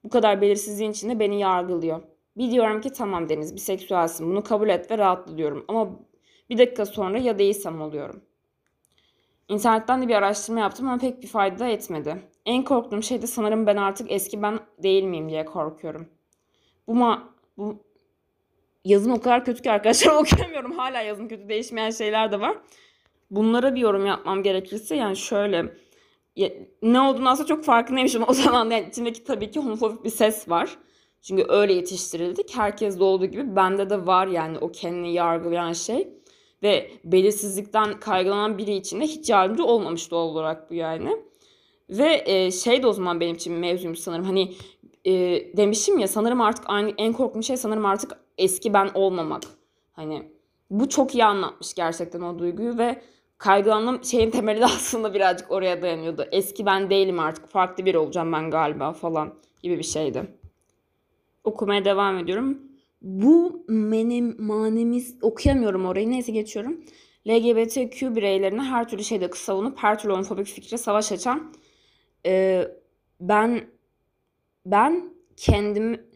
[0.05, 2.03] bu kadar belirsizliğin içinde beni yargılıyor.
[2.37, 5.65] Bir diyorum ki tamam Deniz bir seksüelsin bunu kabul et ve rahatla diyorum.
[5.69, 6.01] Ama
[6.51, 8.23] bir dakika sonra ya değilsem oluyorum.
[9.49, 12.17] İnternetten de bir araştırma yaptım ama pek bir fayda etmedi.
[12.47, 16.09] En korktuğum şey de sanırım ben artık eski ben değil miyim diye korkuyorum.
[16.87, 17.85] Bu ma bu
[18.85, 20.73] yazım o kadar kötü ki arkadaşlar okuyamıyorum.
[20.73, 22.57] Hala yazım kötü değişmeyen şeyler de var.
[23.31, 25.75] Bunlara bir yorum yapmam gerekirse yani şöyle
[26.37, 26.51] ya,
[26.83, 28.71] ne olduğunu aslında çok farkındaymışım o zaman.
[28.71, 30.79] Yani içimdeki tabii ki homofobik bir ses var.
[31.23, 32.57] Çünkü öyle yetiştirildik.
[32.57, 36.09] Herkes de olduğu gibi bende de var yani o kendini yargılayan şey
[36.65, 41.17] ve belirsizlikten kaygılanan biri için de hiç yardımcı olmamış doğal olarak bu yani.
[41.91, 44.25] Ve e, şey de o zaman benim için mevzuymuş sanırım.
[44.25, 44.55] Hani
[45.05, 45.13] e,
[45.57, 49.43] demişim ya sanırım artık aynı en korktuğum şey sanırım artık eski ben olmamak.
[49.93, 50.29] Hani
[50.71, 53.03] bu çok iyi anlatmış gerçekten o duyguyu ve
[53.39, 56.27] kaygılandım şeyin temeli de aslında birazcık oraya dayanıyordu.
[56.33, 60.27] Eski ben değilim artık farklı biri olacağım ben galiba falan gibi bir şeydi.
[61.45, 62.59] Okumaya devam ediyorum.
[63.05, 66.85] Bu menem, manemiz okuyamıyorum orayı neyse geçiyorum.
[67.29, 71.53] LGBTQ bireylerine her türlü şeyde savunup her türlü homofobik fikre savaş açan
[72.27, 72.65] e,
[73.21, 73.67] ben
[74.67, 76.07] ben kendim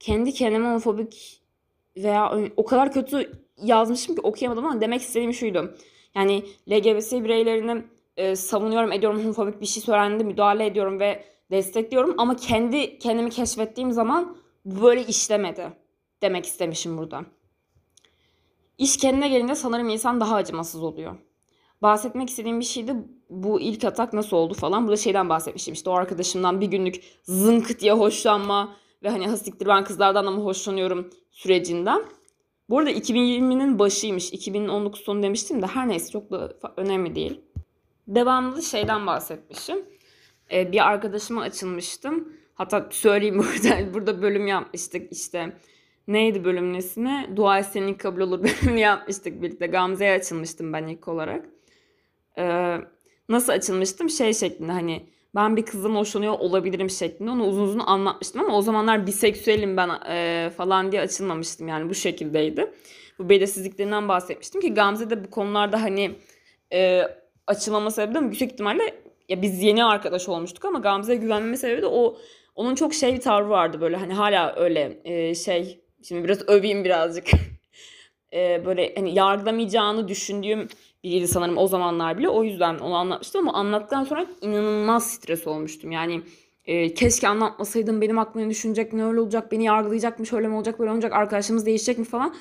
[0.00, 1.42] kendi kendime homofobik
[1.96, 3.32] veya o kadar kötü
[3.62, 5.74] yazmışım ki okuyamadım ama demek istediğim şuydu.
[6.14, 7.82] Yani LGBT bireylerini
[8.16, 13.92] e, savunuyorum, ediyorum, homofobik bir şey söylendi, müdahale ediyorum ve destekliyorum ama kendi kendimi keşfettiğim
[13.92, 15.72] zaman böyle işlemedi
[16.22, 17.24] demek istemişim burada.
[18.78, 21.16] İş kendine gelince sanırım insan daha acımasız oluyor.
[21.82, 22.94] Bahsetmek istediğim bir şeydi
[23.30, 24.82] bu ilk atak nasıl oldu falan.
[24.86, 29.84] Burada şeyden bahsetmiştim işte o arkadaşımdan bir günlük zınkıt diye hoşlanma ve hani hastiktir ben
[29.84, 32.02] kızlardan da mı hoşlanıyorum sürecinden.
[32.70, 34.32] Bu arada 2020'nin başıymış.
[34.32, 37.40] 2019 sonu demiştim de her neyse çok da önemli değil.
[38.08, 39.84] Devamlı şeyden bahsetmişim.
[40.52, 42.32] Ee, bir arkadaşıma açılmıştım.
[42.54, 45.56] Hatta söyleyeyim burada, burada bölüm yapmıştık işte.
[46.08, 47.30] Neydi bölümün ismi?
[47.36, 49.66] Dua senin kabul olur bölümünü yapmıştık birlikte.
[49.66, 51.46] Gamze'ye açılmıştım ben ilk olarak.
[52.38, 52.76] Ee,
[53.28, 54.10] nasıl açılmıştım?
[54.10, 58.62] Şey şeklinde hani ben bir kızdan hoşlanıyor olabilirim şeklinde onu uzun uzun anlatmıştım ama o
[58.62, 62.72] zamanlar biseksüelim ben e, falan diye açılmamıştım yani bu şekildeydi.
[63.18, 66.10] Bu belirsizliklerinden bahsetmiştim ki Gamze de bu konularda hani
[66.72, 67.02] e,
[67.46, 68.94] açılmama sebebi de yüksek ihtimalle
[69.28, 72.16] ya biz yeni arkadaş olmuştuk ama Gamze'ye güvenmeme sebebi de o
[72.54, 76.84] onun çok şey bir tavrı vardı böyle hani hala öyle e, şey şimdi biraz öveyim
[76.84, 77.30] birazcık.
[78.32, 80.68] e, böyle hani yargılamayacağını düşündüğüm
[81.04, 82.28] biriydi sanırım o zamanlar bile.
[82.28, 85.92] O yüzden onu anlatmıştım ama anlattıktan sonra inanılmaz stres olmuştum.
[85.92, 86.22] Yani
[86.64, 90.78] e, keşke anlatmasaydım benim aklımda düşünecek ne öyle olacak beni yargılayacak mı şöyle mi olacak
[90.78, 92.34] böyle olacak arkadaşımız değişecek mi falan.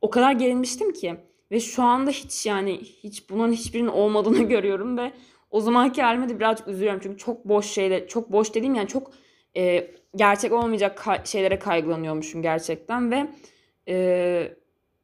[0.00, 1.16] O kadar gerilmiştim ki
[1.50, 5.12] ve şu anda hiç yani hiç bunun hiçbirinin olmadığını görüyorum ve
[5.50, 9.10] o zamanki halime de birazcık üzülüyorum çünkü çok boş şeyler çok boş dediğim yani çok
[9.56, 13.26] e, gerçek olmayacak ka- şeylere kaygılanıyormuşum gerçekten ve
[13.88, 14.56] e,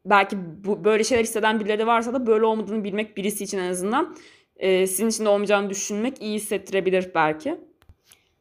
[0.04, 4.16] belki bu, böyle şeyler hisseden birileri varsa da böyle olmadığını bilmek birisi için en azından
[4.56, 7.58] e, sizin için de olmayacağını düşünmek iyi hissettirebilir belki.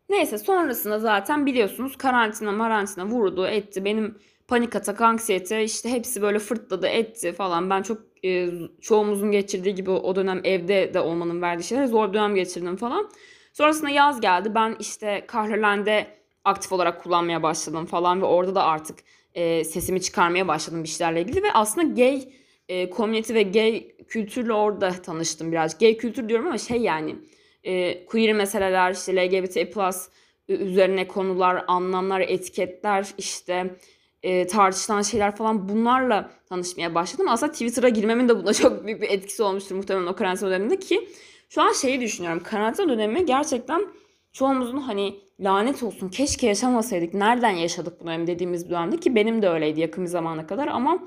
[0.09, 3.85] Neyse sonrasında zaten biliyorsunuz karantina marantina vurdu etti.
[3.85, 4.17] Benim
[4.47, 7.69] panik atak, anksiyete işte hepsi böyle fırtladı etti falan.
[7.69, 8.49] Ben çok e,
[8.81, 13.09] çoğumuzun geçirdiği gibi o dönem evde de olmanın verdiği şeyler zor dönem geçirdim falan.
[13.57, 14.55] Sonrasında yaz geldi.
[14.55, 16.07] Ben işte Kahralen'de
[16.45, 18.99] aktif olarak kullanmaya başladım falan ve orada da artık
[19.33, 22.29] e, sesimi çıkarmaya başladım bir şeylerle ilgili ve aslında gay
[22.69, 25.77] e, community ve gay kültürle orada tanıştım biraz.
[25.77, 27.15] Gay kültür diyorum ama şey yani
[27.63, 30.07] e, queer meseleler, işte LGBT plus
[30.47, 33.77] üzerine konular, anlamlar, etiketler, işte
[34.23, 37.25] e, tartışılan şeyler falan bunlarla tanışmaya başladım.
[37.29, 41.09] Aslında Twitter'a girmemin de buna çok büyük bir etkisi olmuştur muhtemelen o karantina döneminde ki
[41.49, 42.43] şu an şeyi düşünüyorum.
[42.43, 43.87] Karantina dönemi gerçekten
[44.31, 49.41] çoğumuzun hani lanet olsun keşke yaşamasaydık nereden yaşadık bunu hem dediğimiz bir dönemde ki benim
[49.41, 50.67] de öyleydi yakın bir zamana kadar.
[50.67, 50.99] Ama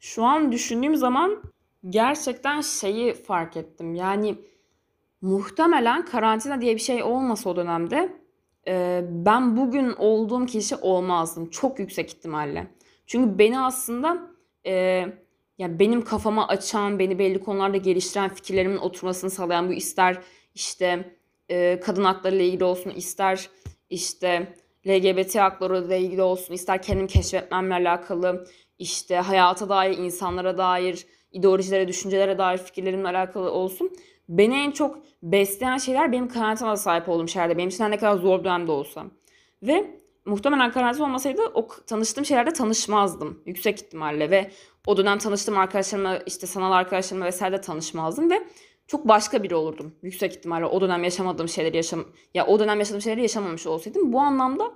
[0.00, 1.42] şu an düşündüğüm zaman
[1.88, 3.94] gerçekten şeyi fark ettim.
[3.94, 4.38] Yani
[5.20, 8.16] muhtemelen karantina diye bir şey olmasa o dönemde
[8.68, 12.66] e, ben bugün olduğum kişi olmazdım çok yüksek ihtimalle.
[13.06, 14.30] Çünkü beni aslında
[14.66, 15.04] e,
[15.58, 20.18] yani benim kafama açan beni belli konularda geliştiren fikirlerimin oturmasını sağlayan bu ister
[20.54, 21.16] işte
[21.48, 23.50] e, kadın hakları ile ilgili olsun ister
[23.90, 24.54] işte
[24.86, 28.46] LGBT hakları ile ilgili olsun ister kendim keşfetmemle alakalı
[28.78, 33.92] işte hayata dair insanlara dair ideolojilere düşüncelere dair fikirlerimle alakalı olsun.
[34.28, 38.44] Beni en çok besleyen şeyler benim karantinada sahip olduğum şeylerde benim için ne kadar zor
[38.44, 39.06] dönemde olsa.
[39.62, 44.50] Ve muhtemelen karantina olmasaydı o tanıştığım şeylerde tanışmazdım yüksek ihtimalle ve
[44.86, 48.46] o dönem tanıştığım arkadaşlarımla işte sanal arkadaşlarımla vesaire de tanışmazdım ve
[48.86, 49.94] çok başka biri olurdum.
[50.02, 54.20] Yüksek ihtimalle o dönem yaşamadığım şeyleri yaşam ya o dönem yaşadığım şeyleri yaşamamış olsaydım bu
[54.20, 54.72] anlamda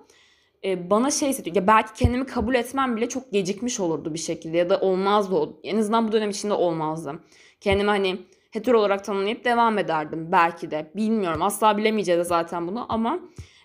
[0.64, 1.56] e, bana şey hissediyor.
[1.56, 5.60] Ya belki kendimi kabul etmem bile çok gecikmiş olurdu bir şekilde ya da olmazdı o.
[5.62, 7.14] En azından bu dönem içinde olmazdı.
[7.60, 8.18] Kendimi hani
[8.50, 10.90] hetero olarak tanımlayıp devam ederdim belki de.
[10.96, 11.42] Bilmiyorum.
[11.42, 13.18] Asla bilemeyeceğiz zaten bunu ama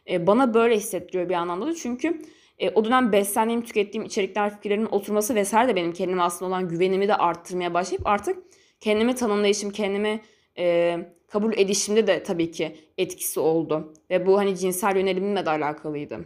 [0.09, 1.75] e, bana böyle hissettiriyor bir anlamda da.
[1.75, 2.21] Çünkü
[2.59, 7.07] e, o dönem beslendiğim, tükettiğim içerikler, fikirlerin oturması vesaire de benim kendime aslında olan güvenimi
[7.07, 8.37] de arttırmaya başlayıp artık
[8.79, 10.21] kendimi tanımlayışım, kendimi
[10.57, 13.93] e, kabul edişimde de tabii ki etkisi oldu.
[14.09, 16.19] Ve bu hani cinsel yönelimimle de alakalıydı.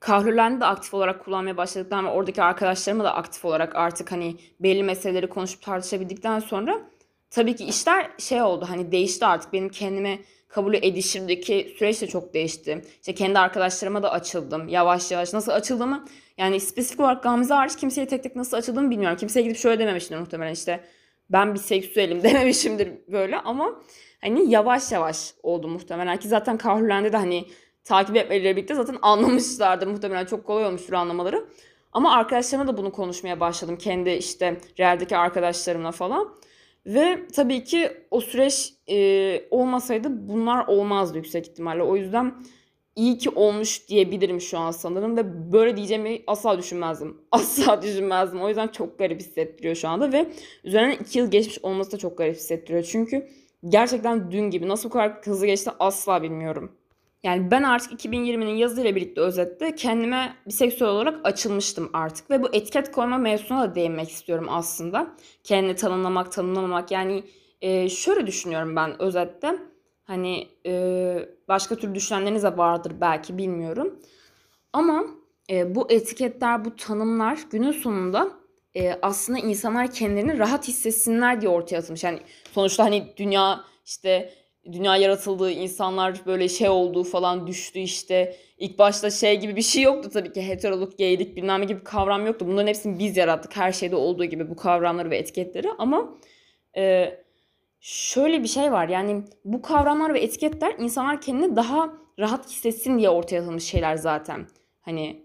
[0.00, 4.82] Kahrülen'i de aktif olarak kullanmaya başladıktan ve oradaki arkadaşlarımla da aktif olarak artık hani belli
[4.82, 6.80] meseleleri konuşup tartışabildikten sonra
[7.30, 12.34] tabii ki işler şey oldu hani değişti artık benim kendime kabul edişimdeki süreç de çok
[12.34, 12.84] değişti.
[13.00, 15.32] İşte kendi arkadaşlarıma da açıldım yavaş yavaş.
[15.32, 16.04] Nasıl açıldığımı
[16.38, 19.16] yani spesifik olarak Gamze hariç kimseye tek tek nasıl açıldığımı bilmiyorum.
[19.16, 20.84] Kimseye gidip şöyle dememiştim muhtemelen işte
[21.30, 23.82] ben bir seksüelim dememişimdir böyle ama
[24.20, 27.44] hani yavaş yavaş oldu muhtemelen ki zaten Kahrulen'de de hani
[27.84, 31.46] takip etmeleriyle birlikte zaten anlamışlardır muhtemelen çok kolay olmuştur anlamaları.
[31.92, 33.76] Ama arkadaşlarımla da bunu konuşmaya başladım.
[33.76, 36.34] Kendi işte realdeki arkadaşlarımla falan.
[36.86, 41.82] Ve tabii ki o süreç e, olmasaydı bunlar olmazdı yüksek ihtimalle.
[41.82, 42.34] O yüzden
[42.96, 47.16] iyi ki olmuş diyebilirim şu an sanırım ve böyle diyeceğimi asla düşünmezdim.
[47.32, 48.42] Asla düşünmezdim.
[48.42, 50.26] O yüzden çok garip hissettiriyor şu anda ve
[50.64, 52.82] üzerinden iki yıl geçmiş olması da çok garip hissettiriyor.
[52.84, 53.28] Çünkü
[53.68, 56.72] gerçekten dün gibi nasıl bu kadar hızlı geçti asla bilmiyorum.
[57.26, 62.30] Yani ben artık 2020'nin yazıyla birlikte özetle kendime bir seksüel olarak açılmıştım artık.
[62.30, 65.16] Ve bu etiket koyma mevzusuna da değinmek istiyorum aslında.
[65.44, 66.90] Kendini tanımlamak, tanımlamamak.
[66.90, 67.24] Yani
[67.60, 69.58] e, şöyle düşünüyorum ben özetle.
[70.04, 74.00] Hani e, başka türlü düşünenleriniz de vardır belki bilmiyorum.
[74.72, 75.04] Ama
[75.50, 78.30] e, bu etiketler, bu tanımlar günün sonunda
[78.74, 82.04] e, aslında insanlar kendilerini rahat hissetsinler diye ortaya atılmış.
[82.04, 82.20] Yani
[82.52, 84.32] sonuçta hani dünya işte
[84.72, 88.36] dünya yaratıldığı, insanlar böyle şey olduğu falan düştü işte.
[88.58, 92.46] İlk başta şey gibi bir şey yoktu tabii ki heteroluk, gaylik bilmem gibi kavram yoktu.
[92.48, 93.56] Bunların hepsini biz yarattık.
[93.56, 96.14] Her şeyde olduğu gibi bu kavramları ve etiketleri ama
[96.76, 97.14] e,
[97.80, 98.88] şöyle bir şey var.
[98.88, 104.46] Yani bu kavramlar ve etiketler insanlar kendini daha rahat hissetsin diye ortaya atılmış şeyler zaten.
[104.80, 105.22] Hani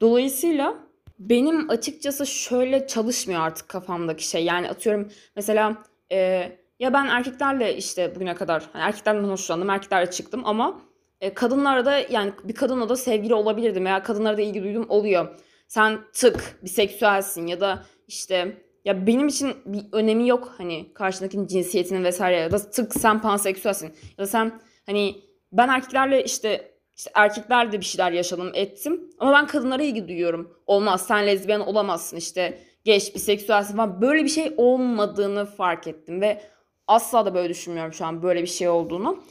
[0.00, 0.74] dolayısıyla
[1.18, 4.44] benim açıkçası şöyle çalışmıyor artık kafamdaki şey.
[4.44, 5.82] Yani atıyorum mesela
[6.12, 6.48] e,
[6.82, 10.80] ya ben erkeklerle işte bugüne kadar hani erkeklerden hoşlandım, erkeklerle çıktım ama
[11.20, 15.40] e, kadınlarla da yani bir kadınla da sevgili olabilirdim veya kadınlara da ilgi duydum oluyor.
[15.68, 21.46] Sen tık, bir seksüelsin ya da işte ya benim için bir önemi yok hani karşındakinin
[21.46, 25.16] cinsiyetinin vesaire ya da tık sen panseksüelsin ya da sen hani
[25.52, 30.58] ben erkeklerle işte işte erkeklerle bir şeyler yaşadım ettim ama ben kadınlara ilgi duyuyorum.
[30.66, 36.20] Olmaz sen lezbiyen olamazsın işte geç bir seksüelsin falan böyle bir şey olmadığını fark ettim
[36.20, 36.42] ve
[36.86, 39.24] asla da böyle düşünmüyorum şu an böyle bir şey olduğunu.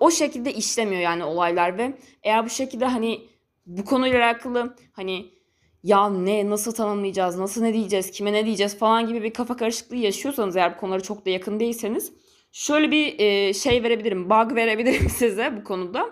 [0.00, 3.28] O şekilde işlemiyor yani olaylar ve eğer bu şekilde hani
[3.66, 5.30] bu konuyla alakalı hani
[5.82, 9.96] ya ne nasıl tanımlayacağız nasıl ne diyeceğiz kime ne diyeceğiz falan gibi bir kafa karışıklığı
[9.96, 12.12] yaşıyorsanız eğer bu konulara çok da yakın değilseniz
[12.52, 16.10] şöyle bir e, şey verebilirim bug verebilirim size bu konuda.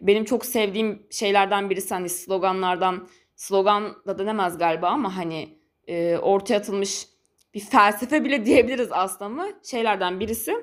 [0.00, 6.56] Benim çok sevdiğim şeylerden birisi hani sloganlardan slogan da denemez galiba ama hani e, ortaya
[6.56, 7.06] atılmış
[7.54, 10.54] bir felsefe bile diyebiliriz aslında şeylerden birisi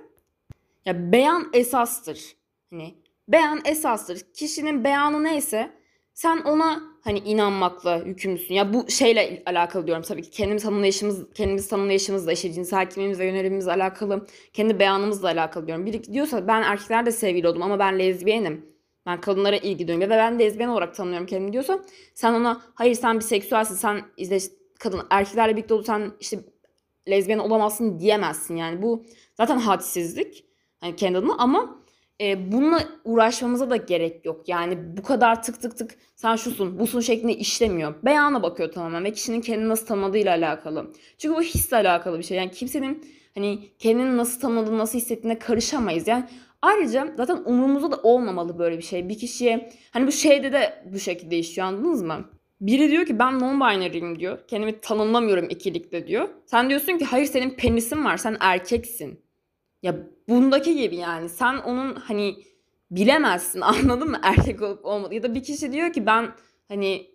[0.86, 2.36] ya beyan esastır.
[2.70, 2.96] Hani
[3.28, 4.20] beyan esastır.
[4.34, 5.72] Kişinin beyanı neyse
[6.14, 8.54] sen ona hani inanmakla yükümlüsün.
[8.54, 10.30] Ya bu şeyle alakalı diyorum tabii ki.
[10.30, 15.86] Kendimiz tanımlayışımız, kendimiz tanımlayışımızla işte cinsel kimliğimiz ve yönelimimizle alakalı, kendi beyanımızla alakalı diyorum.
[15.86, 18.66] Biri diyorsa ben erkeklerle sevgili oldum ama ben lezbiyenim.
[19.06, 21.80] Ben kadınlara ilgi duyuyorum ve ben lezbiyen olarak tanımlıyorum kendimi diyorsa
[22.14, 24.40] sen ona hayır sen bir seksüelsin sen işte
[24.80, 26.40] kadın erkeklerle birlikte olursan işte
[27.10, 28.82] lezbiyen olamazsın diyemezsin yani.
[28.82, 30.46] Bu zaten hadsizlik
[30.82, 31.80] hani kendi adıma ama
[32.22, 34.50] e, bununla uğraşmamıza da gerek yok.
[34.50, 37.96] Yani bu kadar tık tık tık sen şusun busun şeklinde işlemiyor.
[38.06, 40.94] Beyana bakıyor tamamen ve kişinin kendini nasıl tanımadığıyla alakalı.
[41.18, 42.38] Çünkü bu hisle alakalı bir şey.
[42.38, 46.08] Yani kimsenin hani kendini nasıl tanımadığını nasıl hissettiğine karışamayız.
[46.08, 46.26] Yani
[46.62, 49.10] ayrıca zaten umurumuzda da olmamalı böyle bir şey.
[49.10, 52.30] Bir kişiye hani bu şeyde de bu şekilde işliyor anladınız mı?
[52.62, 54.40] Biri diyor ki ben non-binary'im diyor.
[54.48, 56.30] Kendimi tanımlamıyorum ikilikte diyor.
[56.46, 59.22] Sen diyorsun ki hayır senin penisin var sen erkeksin.
[59.84, 59.96] Ya
[60.30, 62.36] bundaki gibi yani sen onun hani
[62.92, 65.16] bilemezsin anladın mı erkek olup olmadı.
[65.16, 66.32] Ya da bir kişi diyor ki ben
[66.68, 67.12] hani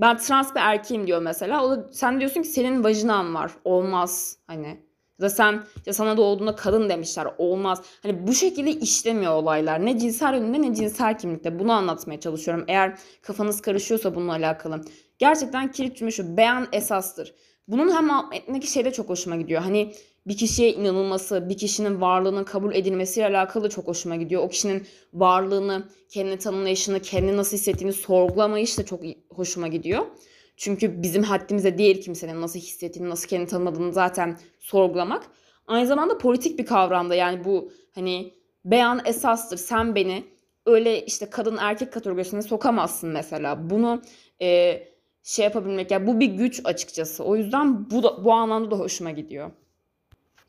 [0.00, 1.64] ben trans bir erkeğim diyor mesela.
[1.66, 3.52] O da, sen diyorsun ki senin vajinan var.
[3.64, 4.85] Olmaz hani.
[5.18, 7.28] Ya da sen ya sana doğduğunda kadın demişler.
[7.38, 7.82] Olmaz.
[8.02, 9.86] Hani bu şekilde işlemiyor olaylar.
[9.86, 11.58] Ne cinsel yönünde ne cinsel kimlikte.
[11.58, 12.64] Bunu anlatmaya çalışıyorum.
[12.68, 14.80] Eğer kafanız karışıyorsa bununla alakalı.
[15.18, 16.36] Gerçekten kilit cümle şu.
[16.36, 17.34] Beyan esastır.
[17.68, 19.62] Bunun hem etmeki şey de çok hoşuma gidiyor.
[19.62, 19.92] Hani
[20.26, 24.42] bir kişiye inanılması, bir kişinin varlığının kabul edilmesiyle alakalı çok hoşuma gidiyor.
[24.42, 29.00] O kişinin varlığını, kendini tanımlayışını, kendini nasıl hissettiğini sorgulamayış da çok
[29.30, 30.06] hoşuma gidiyor.
[30.56, 35.22] Çünkü bizim haddimize değil kimsenin nasıl hissettiğini, nasıl kendini tanımadığını zaten sorgulamak.
[35.66, 39.56] Aynı zamanda politik bir kavramda yani bu hani beyan esastır.
[39.56, 40.24] Sen beni
[40.66, 43.70] öyle işte kadın erkek kategorisine sokamazsın mesela.
[43.70, 44.02] Bunu
[44.42, 44.82] e,
[45.22, 47.24] şey yapabilmek yani bu bir güç açıkçası.
[47.24, 49.50] O yüzden bu da, bu anlamda da hoşuma gidiyor.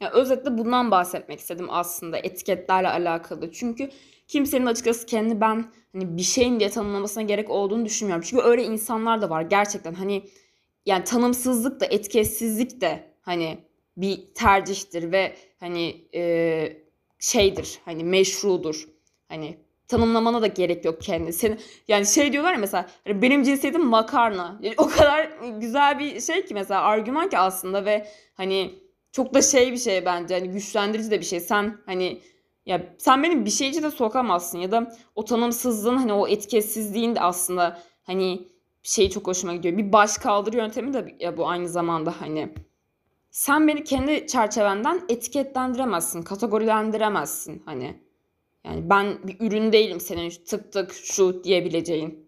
[0.01, 3.51] Yani özetle bundan bahsetmek istedim aslında etiketlerle alakalı.
[3.51, 3.89] Çünkü
[4.27, 8.25] kimsenin açıkçası kendi ben hani bir şeyim diye tanımlamasına gerek olduğunu düşünmüyorum.
[8.27, 10.23] Çünkü öyle insanlar da var gerçekten hani
[10.85, 13.57] yani tanımsızlık da etkisizlik de hani
[13.97, 16.77] bir tercihtir ve hani e,
[17.19, 18.87] şeydir hani meşrudur.
[19.29, 21.33] Hani tanımlamana da gerek yok kendi.
[21.33, 24.59] Seni, yani şey diyorlar ya mesela hani benim cinsiyetim makarna.
[24.61, 28.79] Yani o kadar güzel bir şey ki mesela argüman ki aslında ve hani
[29.11, 31.39] çok da şey bir şey bence hani güçlendirici de bir şey.
[31.39, 32.21] Sen hani
[32.67, 37.21] ya sen beni bir şey içine sokamazsın ya da o tanımsızlığın hani o etkisizliğin de
[37.21, 38.47] aslında hani
[38.83, 39.77] şey çok hoşuma gidiyor.
[39.77, 42.53] Bir baş kaldırı yöntemi de ya bu aynı zamanda hani
[43.31, 48.07] sen beni kendi çerçevenden etiketlendiremezsin, kategorilendiremezsin hani.
[48.63, 52.27] Yani ben bir ürün değilim senin tık tık şu diyebileceğin.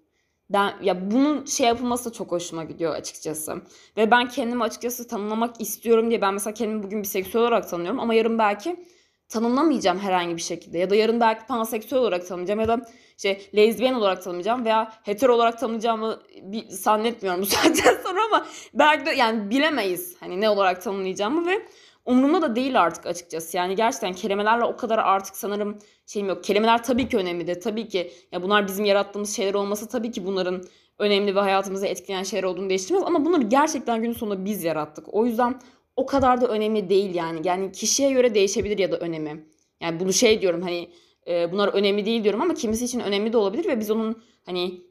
[0.50, 3.62] Ben, ya bunun şey yapılması da çok hoşuma gidiyor açıkçası.
[3.98, 8.00] Ve ben kendimi açıkçası tanımlamak istiyorum diye ben mesela kendimi bugün bir seksüel olarak tanıyorum
[8.00, 8.86] ama yarın belki
[9.30, 10.78] tanımlamayacağım herhangi bir şekilde.
[10.78, 12.82] Ya da yarın belki panseksüel olarak tanımlayacağım ya da
[13.18, 19.06] işte lezbiyen olarak tanımlayacağım veya hetero olarak tanımlayacağımı bir zannetmiyorum bu saatten sonra ama belki
[19.06, 21.66] de yani bilemeyiz hani ne olarak tanımlayacağımı ve
[22.06, 23.58] umurumda da değil artık açıkçası.
[23.58, 26.44] Yani gerçekten kelimelerle o kadar artık sanırım şeyim yok.
[26.44, 30.26] Kelimeler tabii ki önemli de tabii ki ya bunlar bizim yarattığımız şeyler olması tabii ki
[30.26, 30.64] bunların
[31.00, 35.14] önemli ve hayatımızı etkileyen şeyler olduğunu değiştirmez ama bunları gerçekten gün sonunda biz yarattık.
[35.14, 35.62] O yüzden
[36.00, 37.42] o kadar da önemli değil yani.
[37.44, 39.46] Yani kişiye göre değişebilir ya da önemi.
[39.82, 40.90] Yani bunu şey diyorum hani
[41.28, 44.82] e, bunlar önemli değil diyorum ama kimisi için önemli de olabilir ve biz onun hani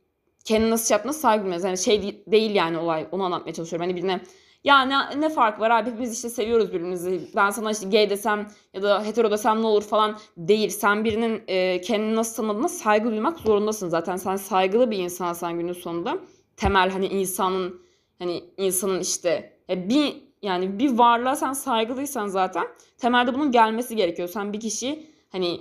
[0.45, 1.65] kendini nasıl yaptığına saygı duyuyoruz.
[1.65, 3.87] Yani şey değil yani olay onu anlatmaya çalışıyorum.
[3.87, 4.21] Hani birine
[4.65, 7.21] ya ne, ne fark var abi hepimiz işte seviyoruz birbirimizi.
[7.37, 10.69] Ben sana işte gay desem ya da hetero desem ne olur falan değil.
[10.69, 14.17] Sen birinin e, kendini nasıl tanımadığına saygı duymak zorundasın zaten.
[14.17, 16.19] Sen saygılı bir insansan günün sonunda.
[16.57, 17.81] Temel hani insanın
[18.19, 22.67] hani insanın işte bir yani bir varlığa sen saygılıysan zaten
[22.99, 24.29] temelde bunun gelmesi gerekiyor.
[24.29, 25.61] Sen bir kişiyi hani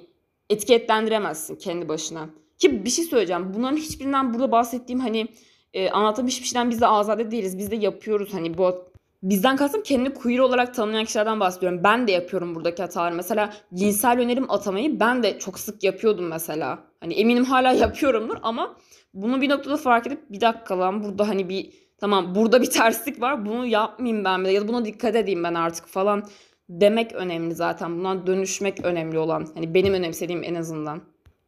[0.49, 2.29] etiketlendiremezsin kendi başına.
[2.57, 3.53] Ki bir şey söyleyeceğim.
[3.53, 5.27] Bunların hiçbirinden burada bahsettiğim hani
[5.73, 7.57] e, anlattığım hiçbir şeyden biz de azade değiliz.
[7.57, 8.87] Biz de yapıyoruz hani bu
[9.23, 11.83] Bizden kastım kendini queer olarak tanımlayan kişilerden bahsediyorum.
[11.83, 13.15] Ben de yapıyorum buradaki hataları.
[13.15, 16.79] Mesela cinsel önerim atamayı ben de çok sık yapıyordum mesela.
[16.99, 18.77] Hani eminim hala yapıyorumdur ama
[19.13, 23.21] bunu bir noktada fark edip bir dakika lan burada hani bir tamam burada bir terslik
[23.21, 26.23] var bunu yapmayayım ben de ya da buna dikkat edeyim ben artık falan
[26.69, 27.99] demek önemli zaten.
[27.99, 29.47] Buna dönüşmek önemli olan.
[29.53, 31.01] Hani benim önemsediğim en azından.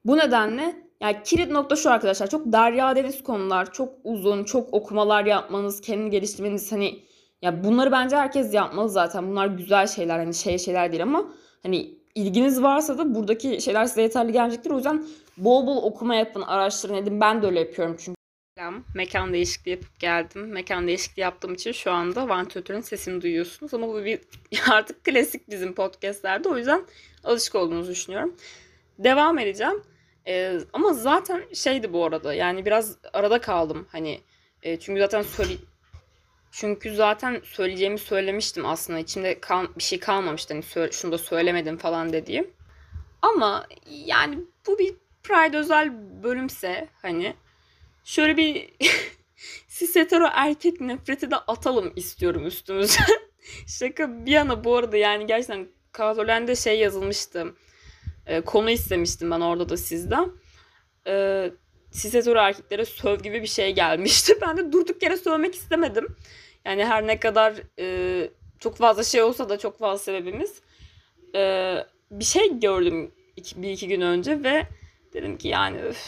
[0.06, 2.30] Bu nedenle yani kilit nokta şu arkadaşlar.
[2.30, 3.74] Çok derya deniz konular.
[3.74, 7.00] Çok uzun, çok okumalar yapmanız, kendini geliştirmeniz hani
[7.42, 9.32] ya bunları bence herkes yapmalı zaten.
[9.32, 11.26] Bunlar güzel şeyler hani şey şeyler değil ama
[11.64, 14.72] hani ilginiz varsa da buradaki şeyler size yeterli gelecektir.
[14.72, 15.06] O yüzden
[15.38, 17.22] bol bol okuma yapın, araştırın edin.
[17.22, 18.19] Ben de öyle yapıyorum çünkü.
[18.96, 20.48] Mekan değişikliği yapıp geldim.
[20.48, 23.74] Mekan değişikliği yaptığım için şu anda vantilatörün sesini duyuyorsunuz.
[23.74, 24.20] Ama bu bir
[24.72, 26.50] artık klasik bizim podcastlerde.
[26.50, 26.86] O yüzden
[27.24, 28.36] alışık olduğunuzu düşünüyorum.
[29.00, 29.84] Devam edeceğim.
[30.28, 32.34] Ee, ama zaten şeydi bu arada.
[32.34, 33.88] Yani biraz arada kaldım.
[33.92, 34.22] Hani
[34.64, 35.54] e, çünkü zaten söyle
[36.52, 39.00] çünkü zaten söyleyeceğimi söylemiştim aslında.
[39.00, 40.54] İçimde kal bir şey kalmamıştı.
[40.54, 42.52] Hani şunu da söylemedim falan dediğim.
[43.22, 43.68] Ama
[44.06, 45.92] yani bu bir Pride özel
[46.24, 47.36] bölümse hani
[48.04, 48.70] şöyle bir
[49.68, 53.00] cis hetero erkek nefreti de atalım istiyorum üstümüze.
[53.68, 57.54] Şaka bir yana bu arada yani gerçekten Katolen'de şey yazılmıştı.
[58.26, 60.32] E, konu istemiştim ben orada da sizden.
[61.08, 61.46] E,
[61.92, 64.34] cis hetero erkeklere söv gibi bir şey gelmişti.
[64.42, 66.16] Ben de durduk yere sövmek istemedim.
[66.66, 70.62] Yani her ne kadar e, çok fazla şey olsa da çok fazla sebebimiz.
[71.36, 71.76] E,
[72.12, 74.68] bir şey gördüm iki, bir iki gün önce ve
[75.14, 76.08] dedim ki yani öf,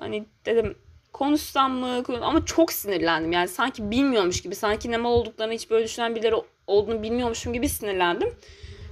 [0.00, 0.78] hani dedim
[1.14, 3.32] konuşsam mı ama çok sinirlendim.
[3.32, 6.34] Yani sanki bilmiyormuş gibi, sanki ne mal olduklarını hiç böyle düşünen birileri
[6.66, 8.34] olduğunu bilmiyormuşum gibi sinirlendim.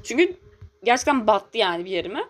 [0.04, 0.36] Çünkü
[0.84, 2.24] gerçekten battı yani bir yerime.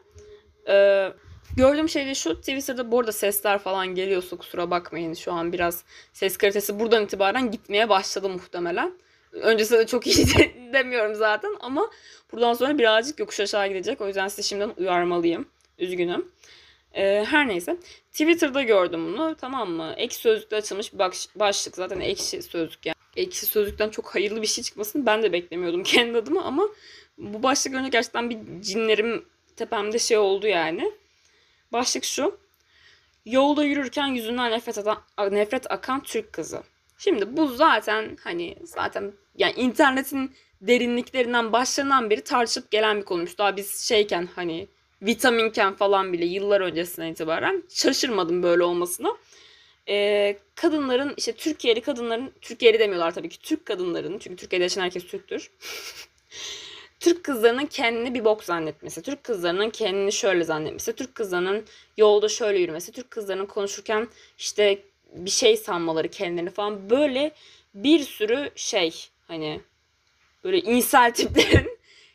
[0.69, 1.09] Ee,
[1.57, 5.85] gördüğüm şey de şu Twitter'da bu arada sesler falan geliyorsa kusura bakmayın şu an biraz
[6.13, 8.93] ses kalitesi buradan itibaren gitmeye başladı muhtemelen.
[9.33, 10.27] Öncesinde de çok iyi
[10.73, 11.91] demiyorum zaten ama
[12.33, 14.01] buradan sonra birazcık yokuş aşağı gidecek.
[14.01, 15.49] O yüzden size şimdiden uyarmalıyım.
[15.79, 16.33] Üzgünüm.
[16.95, 17.77] Ee, her neyse.
[18.13, 19.37] Twitter'da gördüm bunu.
[19.41, 19.95] Tamam mı?
[19.97, 20.99] Ekşi Sözlük'te açılmış bir
[21.35, 21.77] başlık.
[21.77, 22.97] Zaten ekşi sözlük yani.
[23.17, 26.69] Ekşi sözlükten çok hayırlı bir şey çıkmasını ben de beklemiyordum kendi adıma ama
[27.19, 29.25] bu başlık görünce gerçekten bir cinlerim
[29.57, 30.93] tepemde şey oldu yani.
[31.73, 32.39] Başlık şu.
[33.27, 34.99] Yolda yürürken yüzünden nefret, atan,
[35.31, 36.63] nefret akan Türk kızı.
[36.99, 43.39] Şimdi bu zaten hani zaten yani internetin derinliklerinden başlanan beri tartışıp gelen bir konuymuş.
[43.39, 44.69] Daha biz şeyken hani
[45.03, 49.17] vitaminken falan bile yıllar öncesinden itibaren şaşırmadım böyle olmasına.
[49.89, 55.07] Ee, kadınların işte Türkiye'li kadınların Türkiye'li demiyorlar tabii ki Türk kadınların çünkü Türkiye'de yaşayan herkes
[55.07, 55.51] Türktür.
[57.01, 61.65] Türk kızlarının kendini bir bok zannetmesi, Türk kızlarının kendini şöyle zannetmesi, Türk kızlarının
[61.97, 64.79] yolda şöyle yürümesi, Türk kızlarının konuşurken işte
[65.13, 67.33] bir şey sanmaları kendilerini falan böyle
[67.75, 69.61] bir sürü şey hani
[70.45, 71.72] böyle insel tiplerin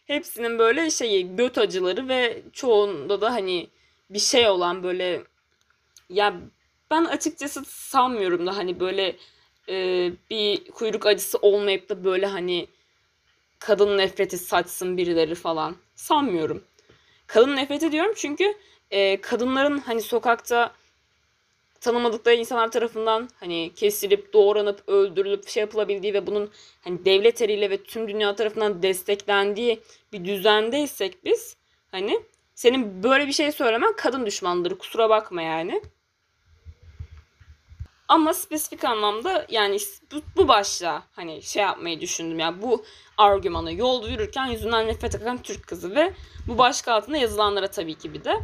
[0.07, 3.67] hepsinin böyle şeyi göt acıları ve çoğunda da hani
[4.09, 5.23] bir şey olan böyle
[6.09, 6.35] ya
[6.91, 9.15] ben açıkçası sanmıyorum da hani böyle
[9.69, 12.67] e, bir kuyruk acısı olmayıp da böyle hani
[13.59, 15.75] kadın nefreti saçsın birileri falan.
[15.95, 16.63] Sanmıyorum.
[17.27, 18.53] Kadın nefreti diyorum çünkü
[18.91, 20.73] e, kadınların hani sokakta
[21.81, 26.51] tanımadıkları insanlar tarafından hani kesilip, doğranıp, öldürülüp şey yapılabildiği ve bunun
[26.83, 29.79] hani devlet eliyle ve tüm dünya tarafından desteklendiği
[30.13, 31.57] bir düzendeysek biz
[31.91, 32.19] hani
[32.55, 35.81] senin böyle bir şey söylemen kadın düşmanları kusura bakma yani.
[38.07, 39.77] Ama spesifik anlamda yani
[40.11, 42.85] bu, bu başla hani şey yapmayı düşündüm yani bu
[43.17, 46.13] argümanı yolda yürürken yüzünden nefret eden Türk kızı ve
[46.47, 48.39] bu başlık altında yazılanlara tabii ki bir de.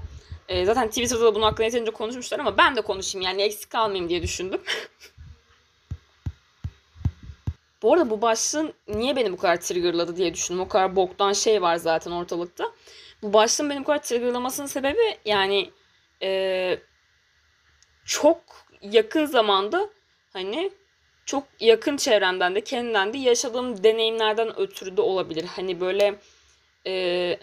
[0.50, 4.10] E, zaten Twitter'da da bunun hakkında yeterince konuşmuşlar ama ben de konuşayım yani eksik kalmayayım
[4.10, 4.62] diye düşündüm.
[7.82, 10.62] bu arada bu başlığın niye beni bu kadar triggerladı diye düşündüm.
[10.62, 12.72] O kadar boktan şey var zaten ortalıkta.
[13.22, 15.72] Bu başlığın beni bu kadar triggerlamasının sebebi yani
[16.22, 16.80] e,
[18.06, 18.40] çok
[18.82, 19.90] yakın zamanda
[20.34, 20.72] hani
[21.26, 25.46] çok yakın çevremden de kendimden de yaşadığım deneyimlerden ötürü de olabilir.
[25.46, 26.16] Hani böyle
[26.88, 27.38] e,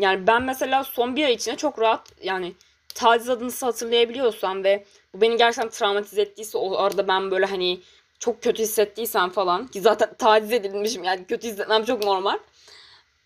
[0.00, 2.54] yani ben mesela son bir ay içinde çok rahat yani
[2.94, 4.84] taciz adını hatırlayabiliyorsam ve
[5.14, 7.80] bu beni gerçekten travmatize ettiyse o arada ben böyle hani
[8.18, 12.38] çok kötü hissettiysem falan ki zaten taciz edilmişim yani kötü hissetmem çok normal.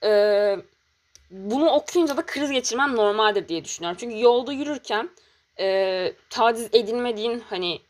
[0.04, 0.56] Ee,
[1.30, 3.96] bunu okuyunca da kriz geçirmem normaldir diye düşünüyorum.
[4.00, 5.10] Çünkü yolda yürürken
[5.58, 7.80] e, taciz edilmediğin hani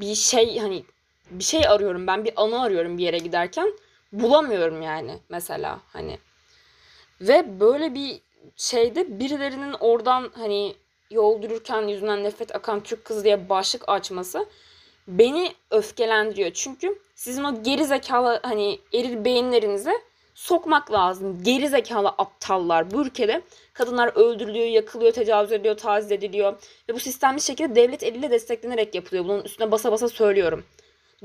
[0.00, 0.84] bir şey hani
[1.30, 3.72] bir şey arıyorum ben bir anı arıyorum bir yere giderken
[4.12, 6.18] bulamıyorum yani mesela hani
[7.20, 8.20] ve böyle bir
[8.56, 10.74] şeyde birilerinin oradan hani
[11.10, 14.46] yol yürürken yüzünden nefret akan Türk kızı diye başlık açması
[15.08, 16.50] beni öfkelendiriyor.
[16.54, 19.92] Çünkü sizin o geri zekalı hani eril beyinlerinize
[20.34, 21.42] sokmak lazım.
[21.42, 26.52] Geri zekalı aptallar bu ülkede kadınlar öldürülüyor, yakılıyor, tecavüz ediliyor, taciz ediliyor
[26.88, 29.24] ve bu sistemli şekilde devlet eliyle desteklenerek yapılıyor.
[29.24, 30.64] Bunun üstüne basa basa söylüyorum.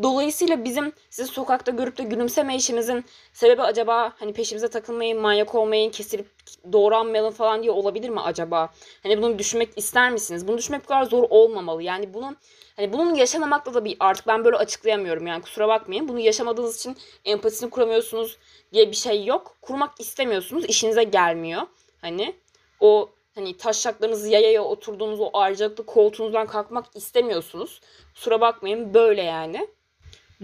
[0.04, 5.92] Dolayısıyla bizim sizi sokakta görüp de gülümseme işimizin sebebi acaba hani peşimize takılmayın, manyak olmayın,
[5.92, 6.28] kesilip
[6.72, 8.70] doğranmayalım falan diye olabilir mi acaba?
[9.04, 10.48] Hani bunu düşünmek ister misiniz?
[10.48, 11.84] Bunu düşünmek bu kadar zor olmamalı.
[11.84, 12.38] Yani bunun
[12.76, 16.08] hani bunun yaşamamakla da bir artık ben böyle açıklayamıyorum yani kusura bakmayın.
[16.08, 18.38] Bunu yaşamadığınız için empatisini kuramıyorsunuz
[18.74, 19.56] diye bir şey yok.
[19.62, 21.62] Kurmak istemiyorsunuz, işinize gelmiyor.
[22.02, 22.36] Hani
[22.80, 27.82] o hani taşacaklarınızı yayaya oturduğunuz o ayrıcalıklı koltuğunuzdan kalkmak istemiyorsunuz.
[28.14, 29.68] Kusura bakmayın böyle yani.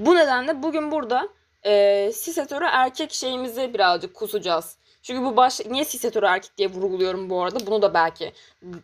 [0.06, 1.30] Bu nedenle bugün burada
[1.66, 4.78] e, sis erkek şeyimizi birazcık kusacağız.
[5.02, 7.68] Çünkü bu baş niye sis erkek diye vurguluyorum bu arada.
[7.68, 8.34] Bunu da belki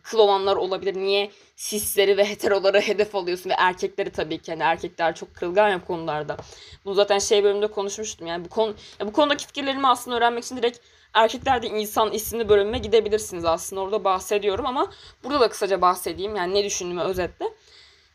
[0.02, 0.94] kıl olanlar olabilir.
[0.94, 4.50] Niye sisleri ve heteroları hedef alıyorsun ve erkekleri tabii ki.
[4.50, 6.36] Yani erkekler çok kırılgan ya konularda.
[6.84, 8.26] Bunu zaten şey bölümünde konuşmuştum.
[8.26, 10.78] Yani bu konu ya bu konudaki fikirlerimi aslında öğrenmek için direkt
[11.14, 13.82] Erkekler de insan isimli bölümüne gidebilirsiniz aslında.
[13.82, 14.90] Orada bahsediyorum ama
[15.24, 16.36] burada da kısaca bahsedeyim.
[16.36, 17.46] Yani ne düşündüğümü özetle.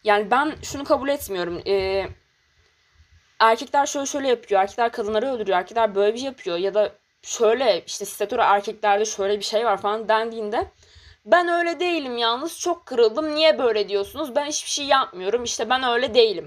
[0.03, 1.61] Yani ben şunu kabul etmiyorum.
[1.67, 2.07] Ee,
[3.39, 4.61] erkekler şöyle şöyle yapıyor.
[4.61, 5.57] Erkekler kadınları öldürüyor.
[5.57, 6.57] Erkekler böyle bir şey yapıyor.
[6.57, 10.67] Ya da şöyle işte statüre erkeklerde şöyle bir şey var falan dendiğinde
[11.25, 13.35] ben öyle değilim yalnız çok kırıldım.
[13.35, 14.35] Niye böyle diyorsunuz?
[14.35, 15.43] Ben hiçbir şey yapmıyorum.
[15.43, 16.45] İşte ben öyle değilim.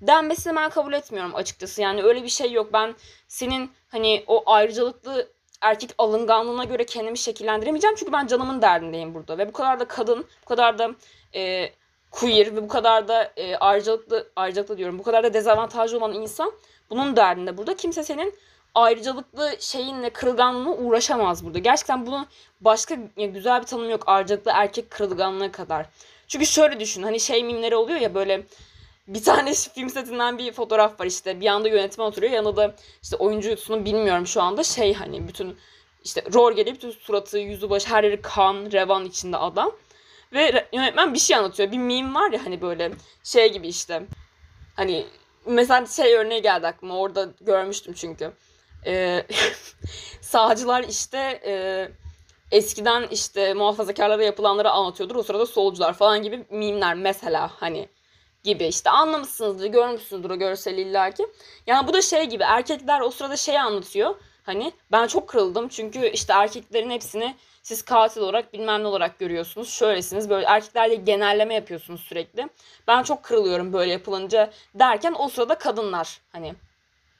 [0.00, 1.82] Denmesini ben kabul etmiyorum açıkçası.
[1.82, 2.72] Yani öyle bir şey yok.
[2.72, 2.94] Ben
[3.28, 5.28] senin hani o ayrıcalıklı
[5.60, 7.96] erkek alınganlığına göre kendimi şekillendiremeyeceğim.
[7.96, 9.38] Çünkü ben canımın derdindeyim burada.
[9.38, 10.90] Ve bu kadar da kadın, bu kadar da
[11.34, 11.70] e,
[12.14, 14.98] queer ve bu kadar da e, ayrıcalıklı, ayrıcalıklı diyorum.
[14.98, 16.52] Bu kadar da dezavantajlı olan insan
[16.90, 17.76] bunun derdinde burada.
[17.76, 18.34] Kimse senin
[18.74, 21.58] ayrıcalıklı şeyinle kırılganlığına uğraşamaz burada.
[21.58, 22.26] Gerçekten bunun
[22.60, 25.86] başka güzel bir tanım yok ayrıcalıklı erkek kırılganlığı kadar.
[26.28, 28.42] Çünkü şöyle düşün hani şey mimleri oluyor ya böyle
[29.08, 31.40] bir tane film setinden bir fotoğraf var işte.
[31.40, 32.32] Bir yanda yönetmen oturuyor.
[32.32, 34.62] Yanında da işte oyuncusunu bilmiyorum şu anda.
[34.62, 35.56] Şey hani bütün
[36.04, 36.76] işte rol geliyor.
[36.76, 39.72] Bütün suratı, yüzü, başı her yeri kan, revan içinde adam.
[40.34, 41.72] Ve yönetmen bir şey anlatıyor.
[41.72, 42.92] Bir meme var ya hani böyle
[43.24, 44.02] şey gibi işte.
[44.76, 45.06] Hani
[45.46, 46.98] mesela şey örneği geldi aklıma.
[46.98, 48.32] Orada görmüştüm çünkü.
[48.86, 49.26] Ee,
[50.20, 51.88] sağcılar işte e,
[52.50, 55.16] eskiden işte muhafazakarlara yapılanları anlatıyordur.
[55.16, 57.88] O sırada solcular falan gibi mimler mesela hani
[58.44, 61.26] gibi işte anlamışsınızdır, görmüşsünüzdür o görseli illaki.
[61.66, 64.14] Yani bu da şey gibi erkekler o sırada şey anlatıyor.
[64.42, 69.70] Hani ben çok kırıldım çünkü işte erkeklerin hepsini siz katil olarak bilmem ne olarak görüyorsunuz.
[69.70, 72.48] Şöylesiniz böyle erkeklerle genelleme yapıyorsunuz sürekli.
[72.88, 76.54] Ben çok kırılıyorum böyle yapılınca derken o sırada kadınlar hani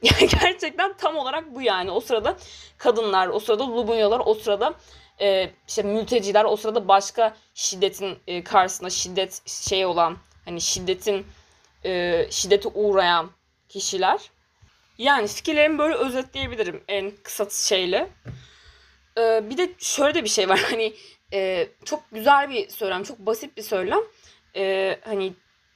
[0.42, 1.90] gerçekten tam olarak bu yani.
[1.90, 2.36] O sırada
[2.78, 4.74] kadınlar, o sırada lubunyalar, o sırada
[5.20, 11.26] e, işte mülteciler, o sırada başka şiddetin e, karşısında şiddet şey olan hani şiddetin
[11.84, 13.30] e, şiddete uğrayan
[13.68, 14.20] kişiler.
[14.98, 18.08] Yani fikirlerimi böyle özetleyebilirim en kısa şeyle.
[19.18, 20.92] E, bir de şöyle de bir şey var hani
[21.32, 24.00] e, çok güzel bir söylem, çok basit bir söylem.
[24.56, 25.32] E, hani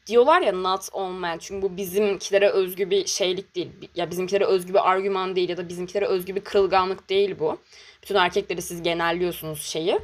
[0.06, 3.70] diyorlar ya not olmayan çünkü bu bizimkilere özgü bir şeylik değil.
[3.94, 7.58] Ya bizimkilere özgü bir argüman değil ya da bizimkilere özgü bir kırılganlık değil bu.
[8.02, 9.98] Bütün erkekleri siz genelliyorsunuz şeyi.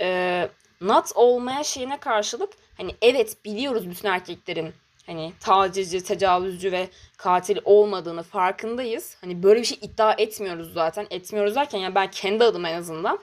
[0.00, 0.48] Ee,
[0.80, 4.74] not olmaya şeyine karşılık hani evet biliyoruz bütün erkeklerin
[5.06, 9.16] hani tacizci, tecavüzcü ve katil olmadığını farkındayız.
[9.20, 11.06] Hani böyle bir şey iddia etmiyoruz zaten.
[11.10, 13.18] Etmiyoruz derken yani ben kendi adıma en azından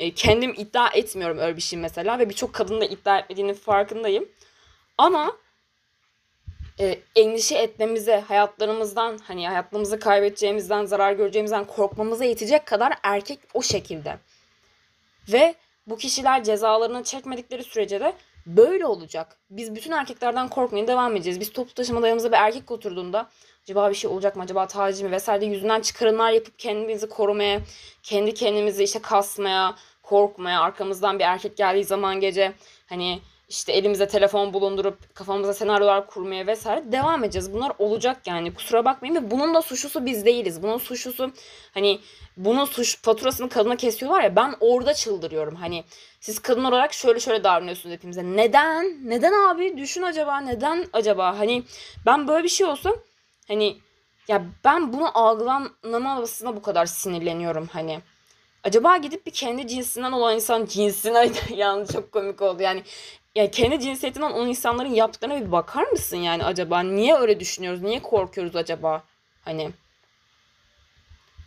[0.00, 4.28] e, kendim iddia etmiyorum öyle bir şey mesela ve birçok kadın da iddia etmediğinin farkındayım.
[4.98, 5.36] Ama
[6.80, 14.18] e, endişe etmemize, hayatlarımızdan hani hayatımızı kaybedeceğimizden, zarar göreceğimizden korkmamıza yetecek kadar erkek o şekilde.
[15.32, 15.54] Ve
[15.86, 18.14] bu kişiler cezalarını çekmedikleri sürece de
[18.46, 19.36] böyle olacak.
[19.50, 21.40] Biz bütün erkeklerden korkmaya devam edeceğiz.
[21.40, 23.28] Biz toplu taşımada yanımıza bir erkek oturduğunda
[23.62, 27.60] acaba bir şey olacak mı acaba taciz mi vesaire yüzünden çıkarımlar yapıp kendimizi korumaya,
[28.02, 32.52] kendi kendimizi işte kasmaya, korkmaya, arkamızdan bir erkek geldiği zaman gece
[32.86, 33.20] hani
[33.52, 37.52] işte elimize telefon bulundurup kafamıza senaryolar kurmaya vesaire devam edeceğiz.
[37.52, 40.62] Bunlar olacak yani kusura bakmayın ve bunun da suçlusu biz değiliz.
[40.62, 41.32] Bunun suçlusu
[41.74, 42.00] hani
[42.36, 45.54] bunun suç faturasını kadına kesiyorlar ya ben orada çıldırıyorum.
[45.54, 45.84] Hani
[46.20, 48.24] siz kadın olarak şöyle şöyle davranıyorsunuz hepimize.
[48.24, 48.96] Neden?
[49.04, 49.76] Neden abi?
[49.76, 51.38] Düşün acaba neden acaba?
[51.38, 51.62] Hani
[52.06, 52.90] ben böyle bir şey olsa
[53.48, 53.76] hani
[54.28, 58.00] ya ben bunu algılanmamasına bu kadar sinirleniyorum hani.
[58.64, 62.62] Acaba gidip bir kendi cinsinden olan insan cinsine yani çok komik oldu.
[62.62, 62.82] Yani
[63.34, 66.80] ya kendi cinsiyetinden olan insanların yaptıklarına bir bakar mısın yani acaba?
[66.80, 67.82] Niye öyle düşünüyoruz?
[67.82, 69.02] Niye korkuyoruz acaba?
[69.44, 69.70] Hani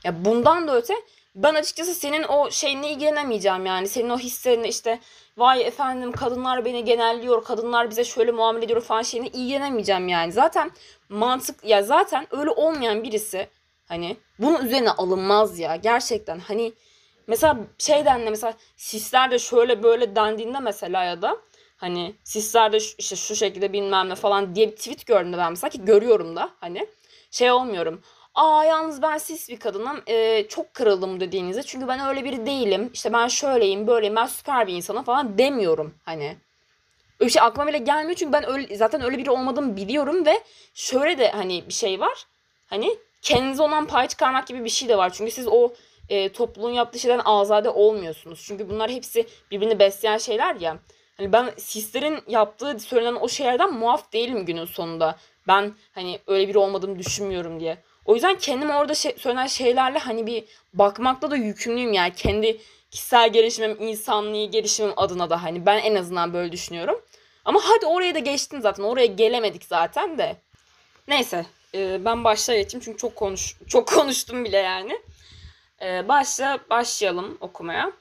[0.03, 0.93] ya bundan da öte
[1.35, 3.87] ben açıkçası senin o şeyine ilgilenemeyeceğim yani.
[3.87, 4.99] Senin o hislerini işte
[5.37, 10.31] vay efendim kadınlar beni genelliyor, kadınlar bize şöyle muamele ediyor falan şeyine ilgilenemeyeceğim yani.
[10.31, 10.71] Zaten
[11.09, 13.47] mantık ya zaten öyle olmayan birisi
[13.87, 16.39] hani bunun üzerine alınmaz ya gerçekten.
[16.39, 16.73] Hani
[17.27, 21.37] mesela şeyden de mesela sisler de şöyle böyle dendiğinde mesela ya da
[21.77, 25.37] Hani sizler de şu, işte şu şekilde bilmem ne falan diye bir tweet gördüm de
[25.37, 26.87] ben mesela ki görüyorum da hani
[27.31, 28.01] şey olmuyorum.
[28.35, 30.01] Aa yalnız ben sis bir kadınım.
[30.07, 31.63] Ee, çok kırıldım dediğinizde.
[31.63, 32.89] Çünkü ben öyle biri değilim.
[32.93, 36.37] İşte ben şöyleyim, böyleyim, ben süper bir insanım falan demiyorum hani.
[37.19, 41.17] Öyle şey aklıma bile gelmiyor çünkü ben öyle, zaten öyle biri olmadığımı biliyorum ve şöyle
[41.17, 42.25] de hani bir şey var.
[42.67, 45.13] Hani kendinize olan pay çıkarmak gibi bir şey de var.
[45.13, 45.73] Çünkü siz o
[46.09, 48.43] e, topluluğun yaptığı şeyden azade olmuyorsunuz.
[48.47, 50.77] Çünkü bunlar hepsi birbirini besleyen şeyler ya.
[51.17, 55.17] Hani ben sislerin yaptığı söylenen o şeylerden muaf değilim günün sonunda.
[55.47, 57.77] Ben hani öyle biri olmadığımı düşünmüyorum diye.
[58.05, 60.43] O yüzden kendim orada şey, söylenen şeylerle hani bir
[60.73, 62.13] bakmakta da yükümlüyüm yani.
[62.15, 62.57] Kendi
[62.91, 67.01] kişisel gelişimim, insanlığı gelişimim adına da hani ben en azından böyle düşünüyorum.
[67.45, 68.83] Ama hadi oraya da geçtin zaten.
[68.83, 70.35] Oraya gelemedik zaten de.
[71.07, 74.99] Neyse e, ben başla geçeyim çünkü çok konuş çok konuştum bile yani.
[75.81, 77.91] E, başla başlayalım okumaya.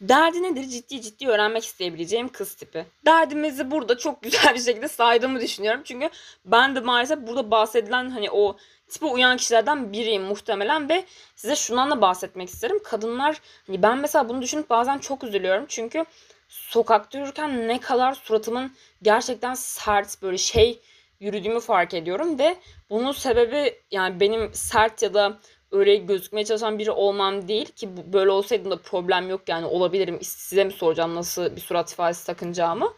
[0.00, 0.68] Derdi nedir?
[0.68, 2.86] Ciddi ciddi öğrenmek isteyebileceğim kız tipi.
[3.06, 5.80] Derdimizi burada çok güzel bir şekilde saydığımı düşünüyorum.
[5.84, 6.10] Çünkü
[6.44, 8.56] ben de maalesef burada bahsedilen hani o
[8.88, 11.04] tipe uyan kişilerden biriyim muhtemelen ve
[11.36, 12.80] size şundan da bahsetmek isterim.
[12.84, 15.64] Kadınlar hani ben mesela bunu düşünüp bazen çok üzülüyorum.
[15.68, 16.04] Çünkü
[16.48, 18.72] sokakta yürürken ne kadar suratımın
[19.02, 20.80] gerçekten sert böyle şey
[21.20, 22.56] yürüdüğümü fark ediyorum ve
[22.90, 25.38] bunun sebebi yani benim sert ya da
[25.72, 30.18] öyle gözükmeye çalışan biri olmam değil ki böyle olsaydım da problem yok yani olabilirim.
[30.22, 32.94] Size mi soracağım nasıl bir surat ifadesi takınacağımı.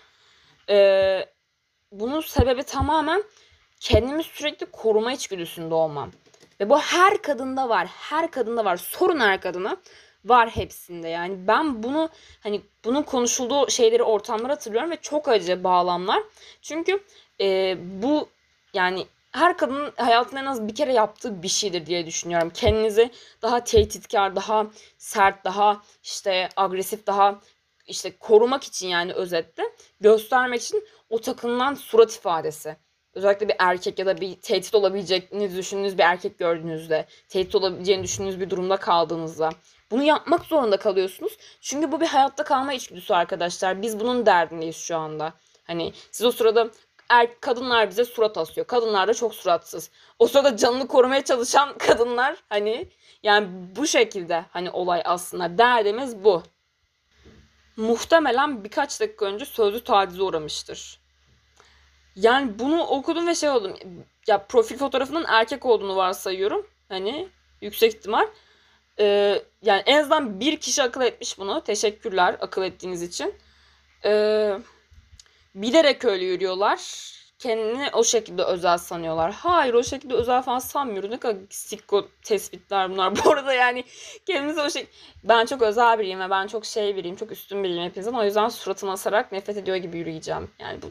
[0.69, 1.27] Ee,
[1.93, 3.23] bunun sebebi tamamen
[3.81, 6.11] kendimi sürekli koruma içgüdüsünde olmam.
[6.61, 7.87] Ve bu her kadında var.
[7.87, 8.77] Her kadında var.
[8.77, 9.77] Sorun her kadına
[10.25, 11.09] var hepsinde.
[11.09, 12.09] Yani ben bunu
[12.41, 16.23] hani bunun konuşulduğu şeyleri ortamlara hatırlıyorum ve çok acı bağlamlar.
[16.63, 17.01] Çünkü
[17.41, 18.29] e, bu
[18.75, 22.51] yani her kadının hayatında en az bir kere yaptığı bir şeydir diye düşünüyorum.
[22.55, 23.11] Kendinizi
[23.43, 24.67] daha tehditkar, daha
[24.99, 27.41] sert, daha işte agresif, daha
[27.87, 29.63] işte korumak için yani özetle
[30.01, 32.77] göstermek için o takınılan surat ifadesi.
[33.15, 38.41] Özellikle bir erkek ya da bir tehdit olabileceğini düşündüğünüz bir erkek gördüğünüzde, tehdit olabileceğini düşündüğünüz
[38.41, 39.51] bir durumda kaldığınızda
[39.91, 41.37] bunu yapmak zorunda kalıyorsunuz.
[41.61, 43.83] Çünkü bu bir hayatta kalma içgüdüsü arkadaşlar.
[43.83, 45.33] Biz bunun derdindeyiz şu anda.
[45.65, 46.71] Hani siz o sırada
[47.11, 48.67] er, kadınlar bize surat asıyor.
[48.67, 49.91] Kadınlar da çok suratsız.
[50.19, 52.89] O sırada canını korumaya çalışan kadınlar hani
[53.23, 56.43] yani bu şekilde hani olay aslında derdimiz bu.
[57.77, 61.01] Muhtemelen birkaç dakika önce sözlü tacize uğramıştır.
[62.17, 63.77] Yani bunu okudum ve şey oldum.
[64.27, 66.67] Ya profil fotoğrafının erkek olduğunu varsayıyorum.
[66.89, 67.29] Hani
[67.61, 68.27] yüksek ihtimal.
[68.99, 71.65] Ee, yani en azından bir kişi akıl etmiş bunu.
[71.65, 73.35] Teşekkürler akıl ettiğiniz için.
[74.05, 74.61] Eee
[75.55, 76.81] bilerek öyle yürüyorlar.
[77.39, 79.33] Kendini o şekilde özel sanıyorlar.
[79.33, 81.11] Hayır o şekilde özel falan sanmıyoruz.
[81.11, 83.17] Ne kadar sikko tespitler bunlar.
[83.25, 83.85] Bu arada yani
[84.27, 84.87] kendinizi o şey...
[85.25, 87.17] Ben çok özel biriyim ve ben çok şey biriyim.
[87.17, 88.13] Çok üstün biriyim hepinizden.
[88.13, 90.51] O yüzden suratımı asarak nefret ediyor gibi yürüyeceğim.
[90.59, 90.87] Yani bu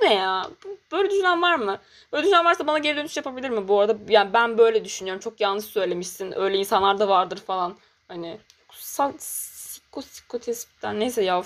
[0.00, 0.50] bu ne ya?
[0.92, 1.78] Böyle düşünen var mı?
[2.12, 3.96] Böyle düşünen varsa bana geri dönüş yapabilir mi bu arada?
[4.08, 5.20] Yani ben böyle düşünüyorum.
[5.20, 6.32] Çok yanlış söylemişsin.
[6.40, 7.76] Öyle insanlar da vardır falan.
[8.08, 8.38] Hani
[9.18, 11.42] siko siko tespitten neyse ya.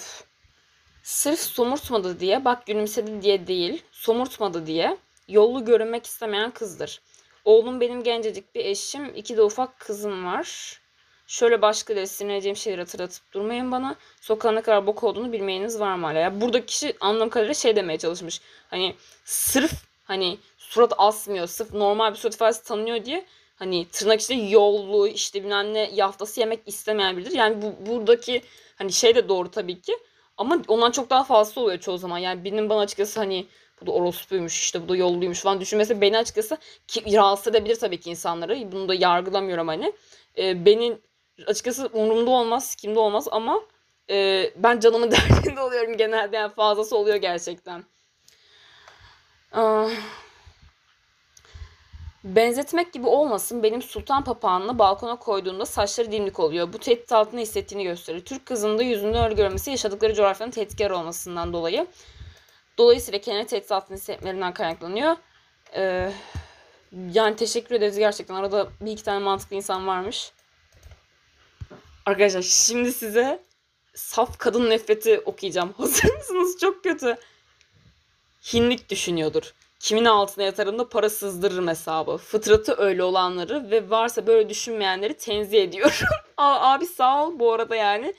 [1.04, 3.82] Sırf somurtmadı diye bak gülümsedi diye değil.
[3.92, 4.96] Somurtmadı diye
[5.28, 7.00] yollu görünmek istemeyen kızdır.
[7.44, 9.14] Oğlum benim gencecik bir eşim.
[9.14, 10.80] iki de ufak kızım var.
[11.26, 13.96] Şöyle başka da sinirleneceğim şeyler hatırlatıp durmayın bana.
[14.20, 16.18] Sokağın kadar bok olduğunu bilmeyeniz var mı hala?
[16.18, 18.40] Ya buradaki kişi anladığım kadarıyla şey demeye çalışmış.
[18.70, 18.94] Hani
[19.24, 19.72] sırf
[20.04, 21.46] hani surat asmıyor.
[21.46, 23.26] Sırf normal bir surat ifadesi tanınıyor diye
[23.56, 27.36] hani tırnak içinde yollu işte bilmem ne yaftası yemek istemeyen biridir.
[27.36, 28.42] Yani bu buradaki
[28.76, 29.98] hani şey de doğru tabii ki.
[30.36, 32.18] Ama ondan çok daha fazla oluyor çoğu zaman.
[32.18, 33.46] Yani birinin bana açıkçası hani
[33.80, 36.56] bu da orospuymuş işte bu da yolluymuş falan düşünmesi beni açıkçası
[36.88, 38.72] ki, rahatsız edebilir tabii ki insanları.
[38.72, 39.92] Bunu da yargılamıyorum hani.
[40.38, 40.98] E, beni
[41.46, 43.60] açıkçası umurumda olmaz, kimde olmaz ama
[44.10, 46.36] e, ben canımın derdinde oluyorum genelde.
[46.36, 47.84] Yani fazlası oluyor gerçekten.
[49.52, 49.90] Ah.
[52.24, 56.72] Benzetmek gibi olmasın benim sultan papağanını balkona koyduğunda saçları dimdik oluyor.
[56.72, 58.24] Bu tehdit altında hissettiğini gösterir.
[58.24, 61.86] Türk kızının da yüzünde öyle görmesi yaşadıkları coğrafyanın tehditkar olmasından dolayı.
[62.78, 65.16] Dolayısıyla kendini tehdit altında hissetmelerinden kaynaklanıyor.
[65.76, 66.12] Ee,
[67.12, 68.34] yani teşekkür ederiz gerçekten.
[68.34, 70.32] Arada bir iki tane mantıklı insan varmış.
[72.06, 73.42] Arkadaşlar şimdi size
[73.94, 75.72] saf kadın nefreti okuyacağım.
[75.76, 76.58] Hazır mısınız?
[76.60, 77.16] Çok kötü.
[78.52, 79.54] Hinlik düşünüyordur.
[79.84, 82.16] Kimin altına yatarım da para sızdırırım hesabı.
[82.16, 86.08] Fıtratı öyle olanları ve varsa böyle düşünmeyenleri tenzih ediyorum.
[86.36, 88.14] Abi sağ ol bu arada yani.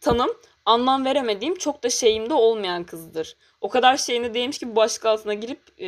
[0.00, 0.30] Tanım
[0.66, 3.36] anlam veremediğim çok da şeyimde olmayan kızdır.
[3.60, 5.86] O kadar şeyine değmiş ki başlık altına girip e,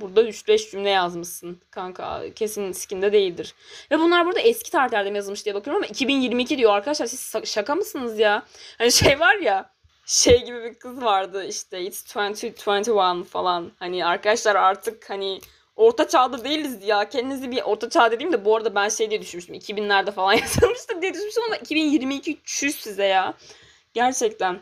[0.00, 1.60] burada 3-5 cümle yazmışsın.
[1.70, 3.54] Kanka kesin skinde değildir.
[3.90, 8.18] Ve bunlar burada eski tarihlerde yazılmış diye bakıyorum ama 2022 diyor arkadaşlar siz şaka mısınız
[8.18, 8.42] ya?
[8.78, 9.71] Hani şey var ya
[10.06, 13.72] şey gibi bir kız vardı işte it's 2021 falan.
[13.78, 15.40] Hani arkadaşlar artık hani
[15.76, 17.08] orta çağda değiliz ya.
[17.08, 19.54] Kendinizi bir orta çağ dediğim de bu arada ben şey diye düşünmüştüm.
[19.54, 23.34] 2000'lerde falan yazılmıştır diye düşünmüştüm ama 2022 çüş size ya.
[23.94, 24.60] Gerçekten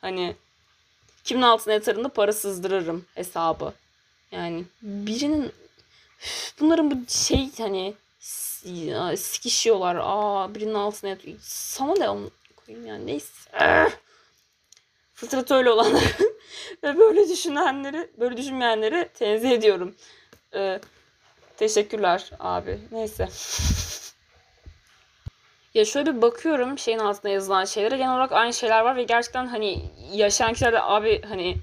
[0.00, 0.36] hani
[1.24, 3.72] kimin altına yatırında para sızdırırım hesabı.
[4.32, 5.52] Yani birinin
[6.60, 7.94] bunların bu şey hani
[9.16, 9.96] sikişiyorlar.
[10.02, 11.38] Aa birinin altına yatıyor.
[11.42, 13.32] Sana ne onu koyayım yani neyse.
[15.20, 16.34] Fıtrat öyle olanları
[16.82, 19.94] ve böyle düşünenleri, böyle düşünmeyenleri tenzih ediyorum.
[20.54, 20.80] Ee,
[21.56, 22.78] teşekkürler abi.
[22.92, 23.28] Neyse.
[25.74, 27.96] Ya şöyle bir bakıyorum şeyin altında yazılan şeylere.
[27.96, 31.56] Genel olarak aynı şeyler var ve gerçekten hani yaşayan kişiler de abi hani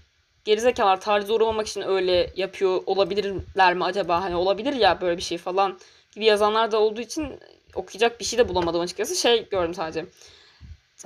[0.45, 4.22] gerizekalar tacize uğramamak için öyle yapıyor olabilirler mi acaba?
[4.22, 5.80] Hani olabilir ya böyle bir şey falan
[6.16, 7.39] gibi yazanlar da olduğu için
[7.76, 9.16] okuyacak bir şey de bulamadım açıkçası.
[9.16, 10.05] Şey gördüm sadece.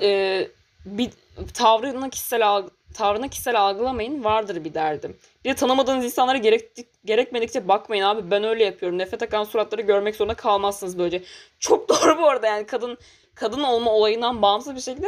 [0.01, 0.47] Ee,
[0.85, 1.09] bir
[1.53, 5.17] tavrını kişisel algı, tavrını kişisel algılamayın vardır bir derdim.
[5.45, 6.71] Bir de tanımadığınız insanlara gerek,
[7.05, 8.97] gerekmedikçe bakmayın abi ben öyle yapıyorum.
[8.97, 11.23] Nefret akan suratları görmek zorunda kalmazsınız böylece.
[11.59, 12.97] Çok doğru bu arada yani kadın
[13.35, 15.07] kadın olma olayından bağımsız bir şekilde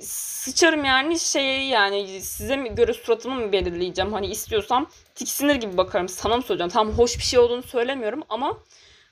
[0.00, 6.08] sıçarım yani şeyi yani size mi göre suratımı mı belirleyeceğim hani istiyorsam tiksinir gibi bakarım
[6.08, 8.58] sana mı söyleyeceğim tam hoş bir şey olduğunu söylemiyorum ama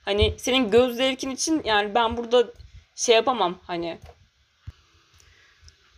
[0.01, 2.47] hani senin göz zevkin için yani ben burada
[2.95, 3.99] şey yapamam hani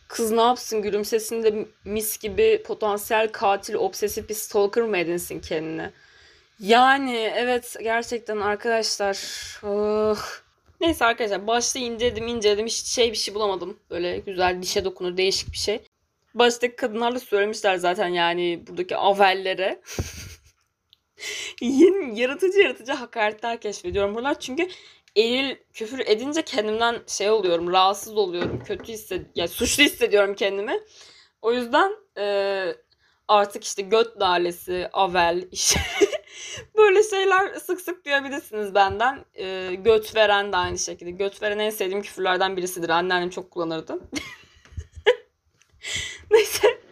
[0.07, 5.91] Kız ne yapsın gülümsesinde mis gibi potansiyel katil, obsesif bir stalker mı edinsin kendine?
[6.59, 9.17] Yani evet gerçekten arkadaşlar.
[9.63, 10.17] Oh.
[10.81, 13.79] Neyse arkadaşlar başta inceledim inceledim hiç şey bir şey bulamadım.
[13.89, 15.81] Böyle güzel dişe dokunur değişik bir şey.
[16.33, 19.81] Baştaki kadınlar da söylemişler zaten yani buradaki avellere.
[21.61, 24.39] Yeni yaratıcı yaratıcı hakaretler keşfediyorum buralar.
[24.39, 24.67] Çünkü
[25.17, 30.79] eril küfür edince kendimden şey oluyorum, rahatsız oluyorum, kötü hissed yani suçlu hissediyorum kendimi.
[31.41, 32.65] O yüzden e,
[33.27, 35.79] artık işte göt dalesi, avel, işte
[36.77, 39.25] böyle şeyler sık sık duyabilirsiniz benden.
[39.33, 41.11] E, göt veren de aynı şekilde.
[41.11, 42.89] Göt veren en sevdiğim küfürlerden birisidir.
[42.89, 43.99] Anneannem çok kullanırdı.
[46.31, 46.86] Neyse.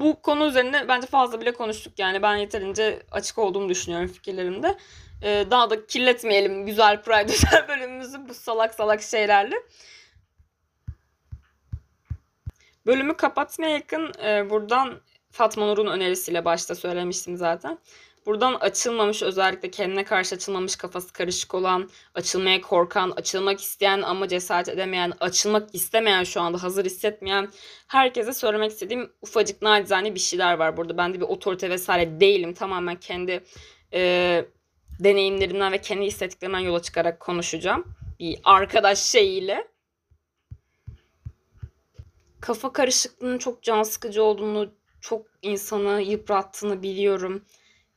[0.00, 2.22] Bu konu üzerinde bence fazla bile konuştuk yani.
[2.22, 4.76] Ben yeterince açık olduğumu düşünüyorum fikirlerimde
[5.22, 9.56] e, daha da kirletmeyelim güzel Pride özel bölümümüzü bu salak salak şeylerle.
[12.86, 17.78] Bölümü kapatmaya yakın e, buradan Fatma Nur'un önerisiyle başta söylemiştim zaten.
[18.28, 24.68] Buradan açılmamış özellikle kendine karşı açılmamış kafası karışık olan, açılmaya korkan, açılmak isteyen ama cesaret
[24.68, 27.48] edemeyen, açılmak istemeyen şu anda hazır hissetmeyen
[27.86, 30.96] herkese söylemek istediğim ufacık nacizane bir şeyler var burada.
[30.96, 32.54] Ben de bir otorite vesaire değilim.
[32.54, 33.44] Tamamen kendi
[33.92, 34.44] e,
[35.00, 37.84] deneyimlerimden ve kendi hissettiklerimden yola çıkarak konuşacağım.
[38.18, 39.68] Bir arkadaş şeyiyle.
[42.40, 44.70] Kafa karışıklığının çok can sıkıcı olduğunu
[45.00, 47.42] çok insanı yıprattığını biliyorum.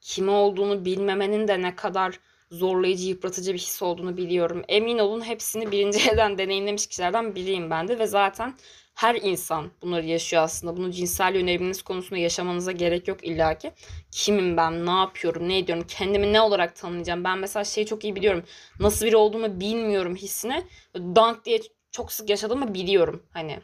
[0.01, 2.19] Kimi olduğunu bilmemenin de ne kadar
[2.51, 4.63] zorlayıcı, yıpratıcı bir his olduğunu biliyorum.
[4.67, 8.55] Emin olun hepsini birinci elden deneyimlemiş kişilerden biriyim ben de ve zaten
[8.95, 10.77] her insan bunları yaşıyor aslında.
[10.77, 13.71] Bunu cinsel yöneliminiz konusunda yaşamanıza gerek yok illaki.
[14.11, 17.23] Kimim ben, ne yapıyorum, ne ediyorum, kendimi ne olarak tanımlayacağım.
[17.23, 18.43] Ben mesela şeyi çok iyi biliyorum.
[18.79, 20.63] Nasıl biri olduğumu bilmiyorum hissini.
[20.95, 21.59] Dank diye
[21.91, 23.23] çok sık yaşadığımı biliyorum.
[23.33, 23.59] Hani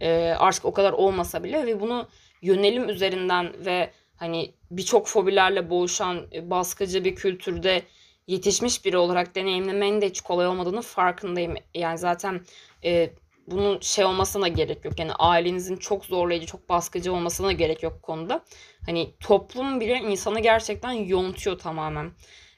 [0.00, 2.08] e, artık o kadar olmasa bile ve bunu
[2.42, 7.82] yönelim üzerinden ve hani birçok fobilerle boğuşan e, baskıcı bir kültürde
[8.26, 11.54] yetişmiş biri olarak deneyimlemenin de hiç kolay olmadığını farkındayım.
[11.74, 12.40] Yani zaten
[12.84, 13.10] e,
[13.46, 14.98] bunun şey olmasına gerek yok.
[14.98, 18.44] Yani ailenizin çok zorlayıcı, çok baskıcı olmasına gerek yok konuda.
[18.86, 22.12] Hani toplum bile insanı gerçekten yontuyor tamamen.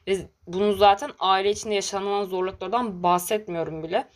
[0.06, 4.08] Ve bunu zaten aile içinde yaşanan zorluklardan bahsetmiyorum bile.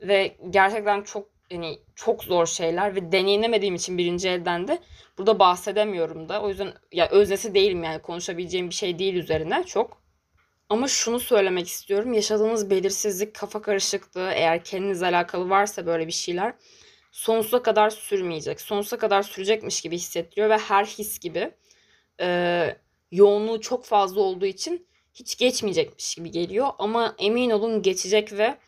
[0.00, 4.78] Ve gerçekten çok yani çok zor şeyler ve deneyimlemediğim için birinci elden de
[5.18, 6.42] burada bahsedemiyorum da.
[6.42, 10.00] O yüzden ya öznesi değilim yani konuşabileceğim bir şey değil üzerine çok.
[10.68, 12.12] Ama şunu söylemek istiyorum.
[12.12, 16.54] Yaşadığınız belirsizlik, kafa karışıklığı eğer kendinizle alakalı varsa böyle bir şeyler
[17.12, 18.60] sonsuza kadar sürmeyecek.
[18.60, 21.50] Sonsuza kadar sürecekmiş gibi hissettiriyor ve her his gibi
[22.20, 22.76] e,
[23.12, 26.68] yoğunluğu çok fazla olduğu için hiç geçmeyecekmiş gibi geliyor.
[26.78, 28.58] Ama emin olun geçecek ve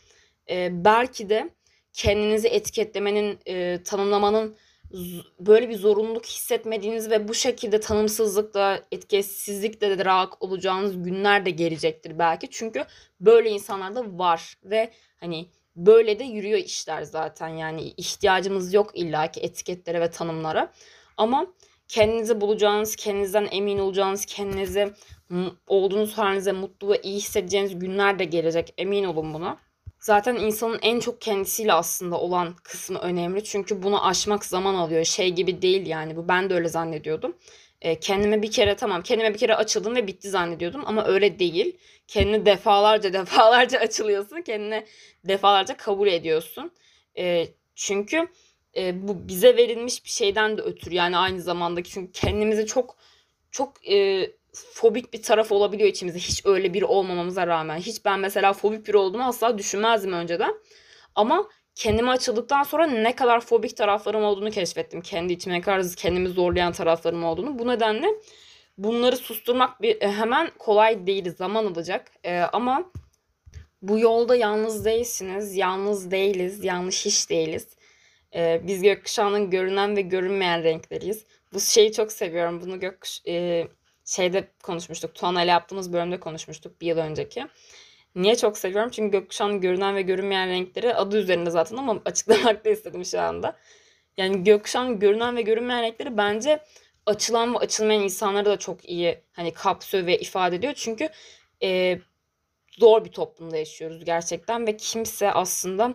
[0.50, 1.50] e, belki de
[1.92, 4.56] kendinizi etiketlemenin, e, tanımlamanın
[5.40, 12.18] böyle bir zorunluluk hissetmediğiniz ve bu şekilde tanımsızlıkla, etkisizlikle de rahat olacağınız günler de gelecektir
[12.18, 12.48] belki.
[12.50, 12.84] Çünkü
[13.20, 17.48] böyle insanlar da var ve hani böyle de yürüyor işler zaten.
[17.48, 20.72] Yani ihtiyacımız yok illaki etiketlere ve tanımlara.
[21.16, 21.46] Ama
[21.88, 24.92] kendinizi bulacağınız, kendinizden emin olacağınız, kendinizi
[25.66, 28.74] olduğunuz halinize mutlu ve iyi hissedeceğiniz günler de gelecek.
[28.78, 29.58] Emin olun buna.
[30.02, 33.44] Zaten insanın en çok kendisiyle aslında olan kısmı önemli.
[33.44, 35.04] Çünkü bunu aşmak zaman alıyor.
[35.04, 37.36] Şey gibi değil yani bu ben de öyle zannediyordum.
[37.80, 41.76] E, kendime bir kere tamam kendime bir kere açıldım ve bitti zannediyordum ama öyle değil.
[42.08, 44.42] Kendini defalarca defalarca açılıyorsun.
[44.42, 44.86] Kendine
[45.24, 46.72] defalarca kabul ediyorsun.
[47.18, 48.28] E, çünkü
[48.76, 52.96] e, bu bize verilmiş bir şeyden de ötürü yani aynı zamanda çünkü kendimizi çok
[53.50, 56.18] çok e, fobik bir taraf olabiliyor içimizde.
[56.18, 57.78] Hiç öyle biri olmamamıza rağmen.
[57.78, 60.54] Hiç ben mesela fobik biri olduğumu asla düşünmezdim önceden.
[61.14, 65.00] Ama kendime açıldıktan sonra ne kadar fobik taraflarım olduğunu keşfettim.
[65.00, 67.58] Kendi içime ne kadar kendimi zorlayan taraflarım olduğunu.
[67.58, 68.06] Bu nedenle
[68.78, 71.34] bunları susturmak bir, e, hemen kolay değil.
[71.36, 72.10] Zaman alacak.
[72.24, 72.92] Ee, ama
[73.82, 75.56] bu yolda yalnız değilsiniz.
[75.56, 76.64] Yalnız değiliz.
[76.64, 77.68] Yanlış hiç değiliz.
[78.34, 81.24] Ee, biz gökkuşağının görünen ve görünmeyen renkleriyiz.
[81.52, 82.60] Bu şeyi çok seviyorum.
[82.60, 83.20] Bunu gökkuş...
[83.28, 83.66] E,
[84.04, 85.14] şeyde konuşmuştuk.
[85.14, 87.46] Tuana yaptığımız bölümde konuşmuştuk bir yıl önceki.
[88.14, 88.90] Niye çok seviyorum?
[88.90, 93.56] Çünkü gökkuşağının görünen ve görünmeyen renkleri adı üzerinde zaten ama açıklamak da istedim şu anda.
[94.16, 96.64] Yani gökkuşağının görünen ve görünmeyen renkleri bence
[97.06, 100.72] açılan ve açılmayan insanları da çok iyi hani kapsıyor ve ifade ediyor.
[100.76, 101.08] Çünkü
[101.62, 101.98] e,
[102.78, 105.94] zor bir toplumda yaşıyoruz gerçekten ve kimse aslında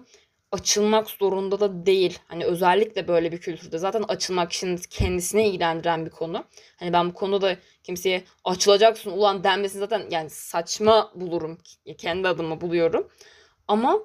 [0.52, 2.20] açılmak zorunda da değil.
[2.28, 6.44] Hani özellikle böyle bir kültürde zaten açılmak kişinin kendisine ilgilendiren bir konu.
[6.78, 11.58] Hani ben bu konuda da kimseye açılacaksın ulan denmesini zaten yani saçma bulurum.
[11.98, 13.08] Kendi adıma buluyorum.
[13.68, 14.00] Ama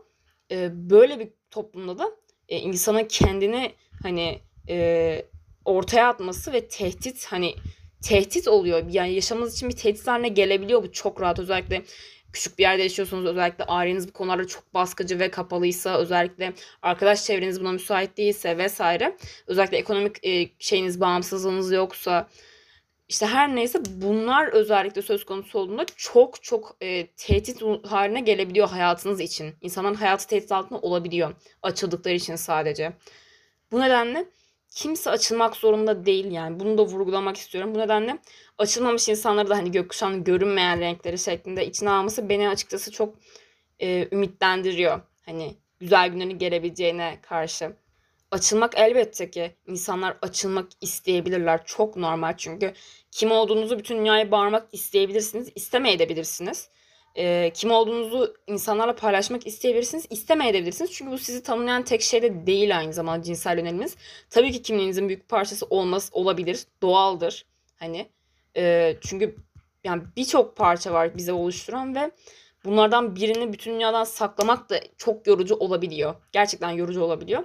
[0.50, 2.10] e, böyle bir toplumda da
[2.48, 3.72] e, insanın kendini
[4.02, 5.26] hani e,
[5.64, 7.54] ortaya atması ve tehdit hani
[8.02, 8.84] tehdit oluyor.
[8.90, 11.38] Yani yaşamınız için bir tehdit haline gelebiliyor bu çok rahat.
[11.38, 11.82] Özellikle
[12.32, 16.52] küçük bir yerde yaşıyorsunuz özellikle aileniz bu konularda çok baskıcı ve kapalıysa özellikle
[16.82, 19.16] arkadaş çevreniz buna müsait değilse vesaire
[19.46, 22.28] özellikle ekonomik e, şeyiniz bağımsızlığınız yoksa
[23.08, 29.20] işte her neyse bunlar özellikle söz konusu olduğunda çok çok e, tehdit haline gelebiliyor hayatınız
[29.20, 29.54] için.
[29.60, 32.92] İnsanların hayatı tehdit altında olabiliyor açıldıkları için sadece.
[33.72, 34.26] Bu nedenle
[34.74, 36.60] kimse açılmak zorunda değil yani.
[36.60, 37.74] Bunu da vurgulamak istiyorum.
[37.74, 38.18] Bu nedenle
[38.58, 43.14] açılmamış insanları da hani gökkuşağının görünmeyen renkleri şeklinde içine alması beni açıkçası çok
[43.80, 45.00] e, ümitlendiriyor.
[45.26, 47.76] Hani güzel günlerin gelebileceğine karşı.
[48.30, 51.64] Açılmak elbette ki insanlar açılmak isteyebilirler.
[51.64, 52.72] Çok normal çünkü
[53.10, 56.68] kim olduğunuzu bütün dünyaya bağırmak isteyebilirsiniz, istemeyebilirsiniz
[57.16, 60.92] e, kim olduğunuzu insanlarla paylaşmak isteyebilirsiniz, istemeyebilirsiniz.
[60.92, 63.96] Çünkü bu sizi tanımlayan tek şey de değil aynı zamanda cinsel yöneliminiz.
[64.30, 67.46] Tabii ki kimliğinizin büyük parçası olmaz, olabilir, doğaldır.
[67.76, 68.08] Hani
[68.56, 69.36] e, çünkü
[69.84, 72.10] yani birçok parça var bize oluşturan ve
[72.64, 76.14] bunlardan birini bütün dünyadan saklamak da çok yorucu olabiliyor.
[76.32, 77.44] Gerçekten yorucu olabiliyor.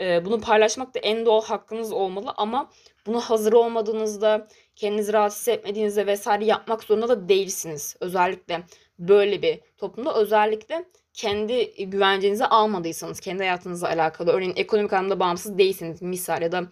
[0.00, 2.70] E, bunu paylaşmak da en doğal hakkınız olmalı ama
[3.06, 7.96] buna hazır olmadığınızda, kendinizi rahat hissetmediğinizde vesaire yapmak zorunda da değilsiniz.
[8.00, 8.62] Özellikle
[9.08, 16.02] böyle bir toplumda özellikle kendi güvencenizi almadıysanız, kendi hayatınızla alakalı, örneğin ekonomik anlamda bağımsız değilsiniz
[16.02, 16.62] misal ya da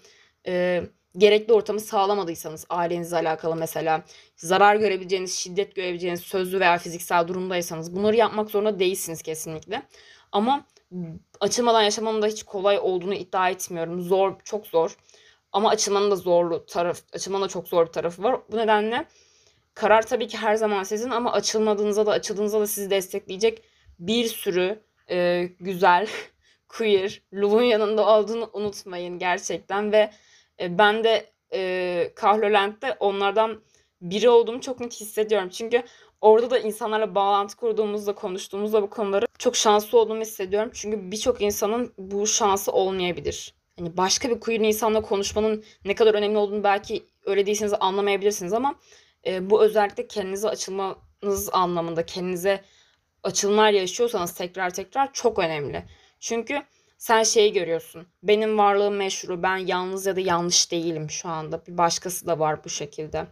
[0.46, 0.82] e,
[1.16, 4.04] gerekli ortamı sağlamadıysanız ailenizle alakalı mesela
[4.36, 9.82] zarar görebileceğiniz, şiddet görebileceğiniz sözlü veya fiziksel durumdaysanız bunları yapmak zorunda değilsiniz kesinlikle.
[10.32, 10.66] Ama
[11.40, 14.00] açılmadan yaşamanın da hiç kolay olduğunu iddia etmiyorum.
[14.00, 14.96] Zor, çok zor.
[15.52, 18.40] Ama açılmanın da zorlu taraf, açılmanın da çok zor bir tarafı var.
[18.52, 19.06] Bu nedenle
[19.74, 23.62] karar tabii ki her zaman sizin ama açılmadığınızda da açıldığınızda da sizi destekleyecek
[23.98, 26.08] bir sürü e, güzel
[26.68, 30.10] queer Luv'un yanında olduğunu unutmayın gerçekten ve
[30.60, 33.60] e, ben de e, Kahlolent'te onlardan
[34.00, 35.48] biri olduğumu çok net hissediyorum.
[35.48, 35.82] Çünkü
[36.20, 40.70] orada da insanlarla bağlantı kurduğumuzda, konuştuğumuzda bu konuları çok şanslı olduğumu hissediyorum.
[40.74, 43.54] Çünkü birçok insanın bu şansı olmayabilir.
[43.78, 48.74] Hani başka bir queer insanla konuşmanın ne kadar önemli olduğunu belki öyle değilseniz anlamayabilirsiniz ama
[49.26, 52.64] e, bu özellikle kendinize açılmanız anlamında, kendinize
[53.22, 55.84] açılımlar yaşıyorsanız tekrar tekrar çok önemli.
[56.20, 56.62] Çünkü
[56.98, 58.06] sen şeyi görüyorsun.
[58.22, 59.42] Benim varlığım meşru.
[59.42, 61.66] Ben yalnız ya da yanlış değilim şu anda.
[61.66, 63.26] Bir başkası da var bu şekilde.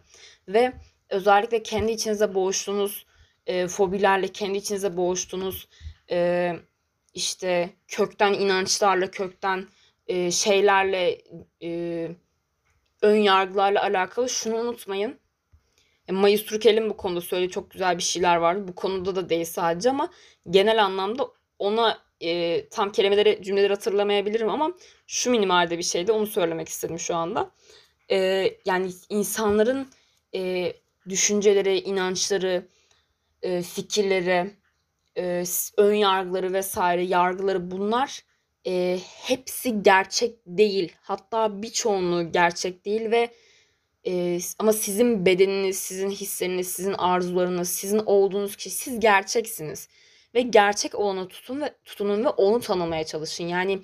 [0.47, 0.73] Ve
[1.09, 3.05] özellikle kendi içinize boğuştuğunuz
[3.47, 5.67] e, fobilerle, kendi içinize boğuştuğunuz
[6.11, 6.53] e,
[7.13, 9.67] işte kökten inançlarla, kökten
[10.07, 11.21] e, şeylerle,
[11.63, 12.11] e,
[13.01, 15.19] ön yargılarla alakalı şunu unutmayın.
[16.09, 18.67] E, Mayıs Türkel'in bu konuda söylediği çok güzel bir şeyler vardı.
[18.67, 20.09] Bu konuda da değil sadece ama
[20.49, 21.27] genel anlamda
[21.59, 24.73] ona e, tam kelimeleri, cümleleri hatırlamayabilirim ama
[25.07, 26.11] şu minimalde bir şeydi.
[26.11, 27.51] Onu söylemek istedim şu anda.
[28.11, 29.87] E, yani insanların
[30.35, 30.73] e,
[31.09, 32.67] düşünceleri, inançları,
[33.41, 34.51] e, fikirleri,
[35.17, 35.43] e,
[35.77, 38.23] ön yargıları vesaire, yargıları bunlar
[38.67, 40.93] e, hepsi gerçek değil.
[41.01, 43.29] Hatta birçoğunluğu gerçek değil ve
[44.09, 49.87] e, ama sizin bedeniniz, sizin hisleriniz, sizin arzularınız, sizin olduğunuz kişi, siz gerçeksiniz
[50.35, 53.43] ve gerçek olanı tutun ve tutunun ve onu tanımaya çalışın.
[53.43, 53.79] Yani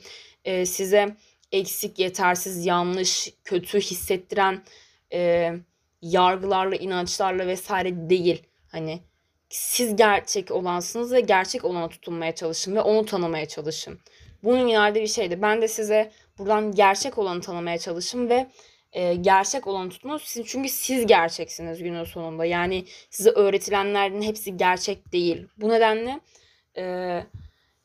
[0.46, 1.16] e, size
[1.52, 4.64] eksik, yetersiz, yanlış, kötü hissettiren
[5.14, 5.52] e,
[6.02, 8.44] yargılarla, inançlarla vesaire değil.
[8.68, 9.00] Hani
[9.50, 14.00] siz gerçek olansınız ve gerçek olana tutunmaya çalışın ve onu tanımaya çalışın.
[14.44, 15.42] Bunun ileride bir şeydi.
[15.42, 18.48] Ben de size buradan gerçek olanı tanımaya çalışın ve
[18.96, 20.22] e, gerçek olanı tutunuz.
[20.22, 22.46] Siz, çünkü siz gerçeksiniz günün sonunda.
[22.46, 25.48] Yani size öğretilenlerin hepsi gerçek değil.
[25.58, 26.20] Bu nedenle
[26.78, 27.24] e,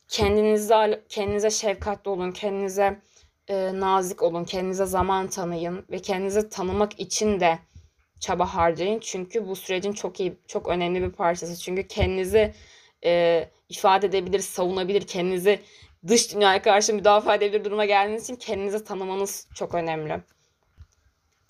[0.07, 2.99] kendinize kendinize şefkatli olun, kendinize
[3.47, 7.59] e, nazik olun, kendinize zaman tanıyın ve kendinizi tanımak için de
[8.19, 8.99] çaba harcayın.
[8.99, 11.61] Çünkü bu sürecin çok iyi, çok önemli bir parçası.
[11.61, 12.53] Çünkü kendinizi
[13.05, 15.59] e, ifade edebilir, savunabilir, kendinizi
[16.07, 20.21] dış dünyaya karşı müdafaa edebilir duruma geldiğiniz için kendinizi tanımanız çok önemli.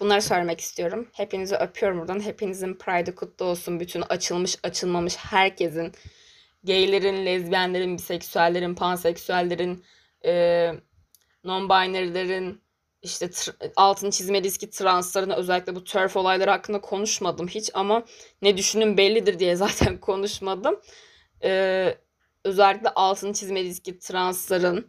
[0.02, 1.08] Bunları söylemek istiyorum.
[1.14, 2.20] Hepinizi öpüyorum buradan.
[2.20, 3.80] Hepinizin Pride'ı kutlu olsun.
[3.80, 5.92] Bütün açılmış açılmamış herkesin.
[6.64, 9.84] Gaylerin, lezbiyenlerin, biseksüellerin, panseksüellerin,
[10.26, 10.32] e,
[11.44, 12.62] non-binary'lerin,
[13.02, 13.30] işte
[13.76, 18.06] altını çizmeliyiz ki transların özellikle bu turf olayları hakkında konuşmadım hiç ama
[18.42, 20.80] ne düşünün bellidir diye zaten konuşmadım.
[21.44, 21.98] Ee,
[22.44, 24.88] özellikle altını çizmeliyiz ki transların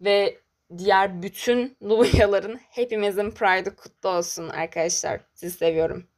[0.00, 0.43] ve
[0.78, 5.20] diğer bütün Luvia'ların hepimizin Pride'ı kutlu olsun arkadaşlar.
[5.34, 6.08] Sizi seviyorum.